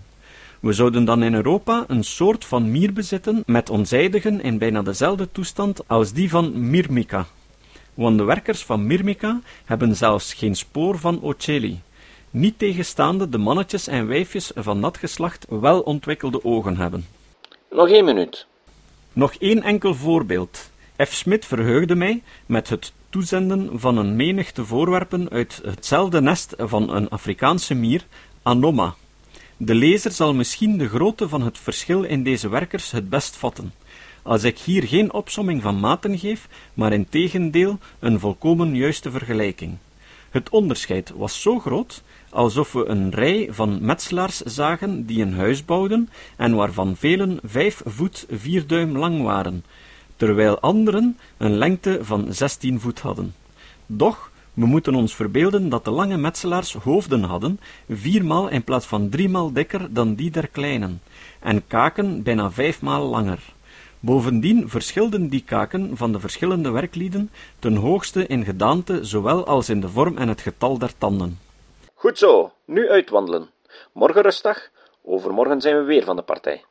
We 0.59 0.73
zouden 0.73 1.05
dan 1.05 1.23
in 1.23 1.33
Europa 1.33 1.83
een 1.87 2.03
soort 2.03 2.45
van 2.45 2.71
mier 2.71 2.93
bezitten 2.93 3.43
met 3.45 3.69
onzijdigen 3.69 4.41
in 4.41 4.57
bijna 4.57 4.81
dezelfde 4.81 5.31
toestand 5.31 5.87
als 5.87 6.13
die 6.13 6.29
van 6.29 6.69
Myrmica. 6.69 7.25
Want 7.93 8.17
de 8.17 8.23
werkers 8.23 8.63
van 8.63 8.87
Myrmica 8.87 9.41
hebben 9.65 9.95
zelfs 9.95 10.33
geen 10.33 10.55
spoor 10.55 10.99
van 10.99 11.21
Ocelli, 11.21 11.81
niet 12.33 12.59
tegenstaande 12.59 13.29
de 13.29 13.37
mannetjes 13.37 13.87
en 13.87 14.07
wijfjes 14.07 14.51
van 14.55 14.81
dat 14.81 14.97
geslacht 14.97 15.45
wel 15.49 15.81
ontwikkelde 15.81 16.43
ogen 16.43 16.77
hebben. 16.77 17.05
Nog 17.69 17.89
één 17.89 18.05
minuut. 18.05 18.47
Nog 19.13 19.33
één 19.33 19.63
enkel 19.63 19.95
voorbeeld. 19.95 20.71
F. 21.05 21.13
Smit 21.13 21.45
verheugde 21.45 21.95
mij 21.95 22.23
met 22.45 22.69
het 22.69 22.93
toezenden 23.09 23.79
van 23.79 23.97
een 23.97 24.15
menigte 24.15 24.65
voorwerpen 24.65 25.29
uit 25.29 25.61
hetzelfde 25.65 26.21
nest 26.21 26.53
van 26.57 26.89
een 26.89 27.09
Afrikaanse 27.09 27.73
mier, 27.73 28.05
Anoma. 28.43 28.95
De 29.57 29.75
lezer 29.75 30.11
zal 30.11 30.33
misschien 30.33 30.77
de 30.77 30.89
grootte 30.89 31.29
van 31.29 31.41
het 31.41 31.57
verschil 31.57 32.03
in 32.03 32.23
deze 32.23 32.49
werkers 32.49 32.91
het 32.91 33.09
best 33.09 33.35
vatten, 33.35 33.73
als 34.21 34.43
ik 34.43 34.59
hier 34.59 34.83
geen 34.83 35.13
opsomming 35.13 35.61
van 35.61 35.79
maten 35.79 36.19
geef, 36.19 36.47
maar 36.73 36.93
in 36.93 37.09
tegendeel 37.09 37.77
een 37.99 38.19
volkomen 38.19 38.75
juiste 38.75 39.11
vergelijking. 39.11 39.77
Het 40.29 40.49
onderscheid 40.49 41.11
was 41.15 41.41
zo 41.41 41.59
groot, 41.59 42.03
alsof 42.33 42.71
we 42.71 42.85
een 42.85 43.09
rij 43.11 43.47
van 43.51 43.77
metselaars 43.81 44.41
zagen 44.41 45.05
die 45.05 45.21
een 45.21 45.33
huis 45.33 45.65
bouwden 45.65 46.09
en 46.37 46.55
waarvan 46.55 46.95
velen 46.95 47.39
vijf 47.43 47.81
voet 47.85 48.25
vier 48.31 48.67
duim 48.67 48.97
lang 48.97 49.21
waren, 49.21 49.63
terwijl 50.15 50.59
anderen 50.59 51.17
een 51.37 51.57
lengte 51.57 51.99
van 52.01 52.33
zestien 52.33 52.79
voet 52.79 52.99
hadden. 52.99 53.33
Doch 53.85 54.31
we 54.53 54.65
moeten 54.65 54.95
ons 54.95 55.15
verbeelden 55.15 55.69
dat 55.69 55.85
de 55.85 55.91
lange 55.91 56.17
metselaars 56.17 56.73
hoofden 56.73 57.23
hadden, 57.23 57.59
viermaal 57.89 58.47
in 58.47 58.63
plaats 58.63 58.85
van 58.85 59.09
driemaal 59.09 59.53
dikker 59.53 59.93
dan 59.93 60.15
die 60.15 60.31
der 60.31 60.47
kleinen, 60.47 61.01
en 61.39 61.67
kaken 61.67 62.23
bijna 62.23 62.51
vijfmaal 62.51 63.09
langer. 63.09 63.39
Bovendien 63.99 64.69
verschilden 64.69 65.27
die 65.27 65.43
kaken 65.45 65.97
van 65.97 66.11
de 66.11 66.19
verschillende 66.19 66.69
werklieden 66.69 67.29
ten 67.59 67.75
hoogste 67.75 68.27
in 68.27 68.43
gedaante, 68.43 69.03
zowel 69.03 69.45
als 69.45 69.69
in 69.69 69.81
de 69.81 69.89
vorm 69.89 70.17
en 70.17 70.27
het 70.27 70.41
getal 70.41 70.77
der 70.77 70.91
tanden. 70.97 71.39
Goed 72.03 72.17
zo, 72.17 72.51
nu 72.65 72.89
uitwandelen. 72.89 73.49
Morgen 73.91 74.21
rustdag, 74.21 74.69
overmorgen 75.03 75.61
zijn 75.61 75.77
we 75.77 75.83
weer 75.83 76.03
van 76.03 76.15
de 76.15 76.21
partij. 76.21 76.63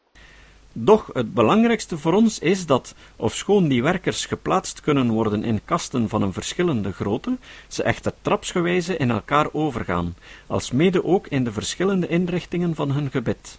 Doch 0.72 1.11
het 1.12 1.35
belangrijkste 1.35 1.99
voor 1.99 2.12
ons 2.12 2.39
is 2.39 2.66
dat, 2.66 2.95
ofschoon 3.16 3.68
die 3.68 3.83
werkers 3.83 4.26
geplaatst 4.26 4.80
kunnen 4.80 5.11
worden 5.11 5.45
in 5.45 5.64
kasten 5.64 6.09
van 6.09 6.22
een 6.22 6.33
verschillende 6.33 6.93
grootte, 6.93 7.37
ze 7.68 7.83
echter 7.83 8.12
trapsgewijze 8.22 8.97
in 8.97 9.11
elkaar 9.11 9.49
overgaan, 9.53 10.16
alsmede 10.47 11.05
ook 11.05 11.26
in 11.26 11.45
de 11.45 11.53
verschillende 11.53 12.07
inrichtingen 12.07 12.74
van 12.74 12.91
hun 12.91 13.11
gebit. 13.11 13.59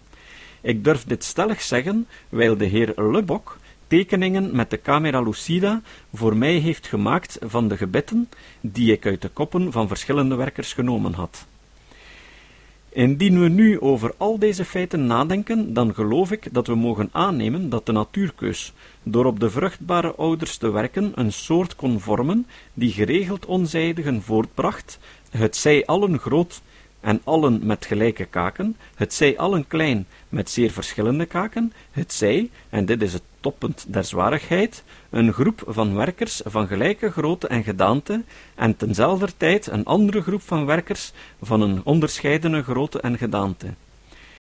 Ik 0.61 0.83
durf 0.83 1.03
dit 1.03 1.23
stellig 1.23 1.61
zeggen, 1.61 2.07
wijl 2.29 2.57
de 2.57 2.65
heer 2.65 2.93
Lebok 2.95 3.57
tekeningen 3.87 4.55
met 4.55 4.69
de 4.69 4.81
camera 4.81 5.21
lucida 5.21 5.81
voor 6.13 6.35
mij 6.35 6.53
heeft 6.53 6.87
gemaakt 6.87 7.37
van 7.41 7.67
de 7.67 7.77
gebitten 7.77 8.29
die 8.61 8.91
ik 8.91 9.05
uit 9.05 9.21
de 9.21 9.29
koppen 9.29 9.71
van 9.71 9.87
verschillende 9.87 10.35
werkers 10.35 10.73
genomen 10.73 11.13
had. 11.13 11.45
Indien 12.93 13.39
we 13.39 13.49
nu 13.49 13.79
over 13.79 14.13
al 14.17 14.39
deze 14.39 14.65
feiten 14.65 15.05
nadenken, 15.05 15.73
dan 15.73 15.93
geloof 15.93 16.31
ik 16.31 16.47
dat 16.51 16.67
we 16.67 16.75
mogen 16.75 17.09
aannemen 17.11 17.69
dat 17.69 17.85
de 17.85 17.91
natuurkeus, 17.91 18.73
door 19.03 19.25
op 19.25 19.39
de 19.39 19.49
vruchtbare 19.49 20.15
ouders 20.15 20.57
te 20.57 20.71
werken, 20.71 21.11
een 21.15 21.33
soort 21.33 21.75
kon 21.75 21.99
vormen 21.99 22.47
die 22.73 22.91
geregeld 22.91 23.45
onzijdigen 23.45 24.21
voortbracht, 24.21 24.99
het 25.29 25.55
zij 25.55 25.85
allen 25.85 26.19
groot 26.19 26.61
en 27.03 27.21
allen 27.23 27.65
met 27.65 27.85
gelijke 27.85 28.25
kaken, 28.25 28.77
het 28.95 29.13
zij 29.13 29.37
allen 29.37 29.67
klein 29.67 30.07
met 30.29 30.49
zeer 30.49 30.71
verschillende 30.71 31.25
kaken, 31.25 31.73
het 31.91 32.13
zij, 32.13 32.49
en 32.69 32.85
dit 32.85 33.01
is 33.01 33.13
het 33.13 33.21
toppunt 33.39 33.85
der 33.87 34.03
zwarigheid, 34.03 34.83
een 35.09 35.33
groep 35.33 35.63
van 35.67 35.95
werkers 35.95 36.41
van 36.45 36.67
gelijke 36.67 37.11
grootte 37.11 37.47
en 37.47 37.63
gedaante, 37.63 38.23
en 38.55 38.75
tenzelfder 38.75 39.37
tijd 39.37 39.67
een 39.67 39.85
andere 39.85 40.21
groep 40.21 40.41
van 40.41 40.65
werkers 40.65 41.11
van 41.41 41.61
een 41.61 41.81
onderscheidene 41.83 42.63
grootte 42.63 42.99
en 42.99 43.17
gedaante. 43.17 43.67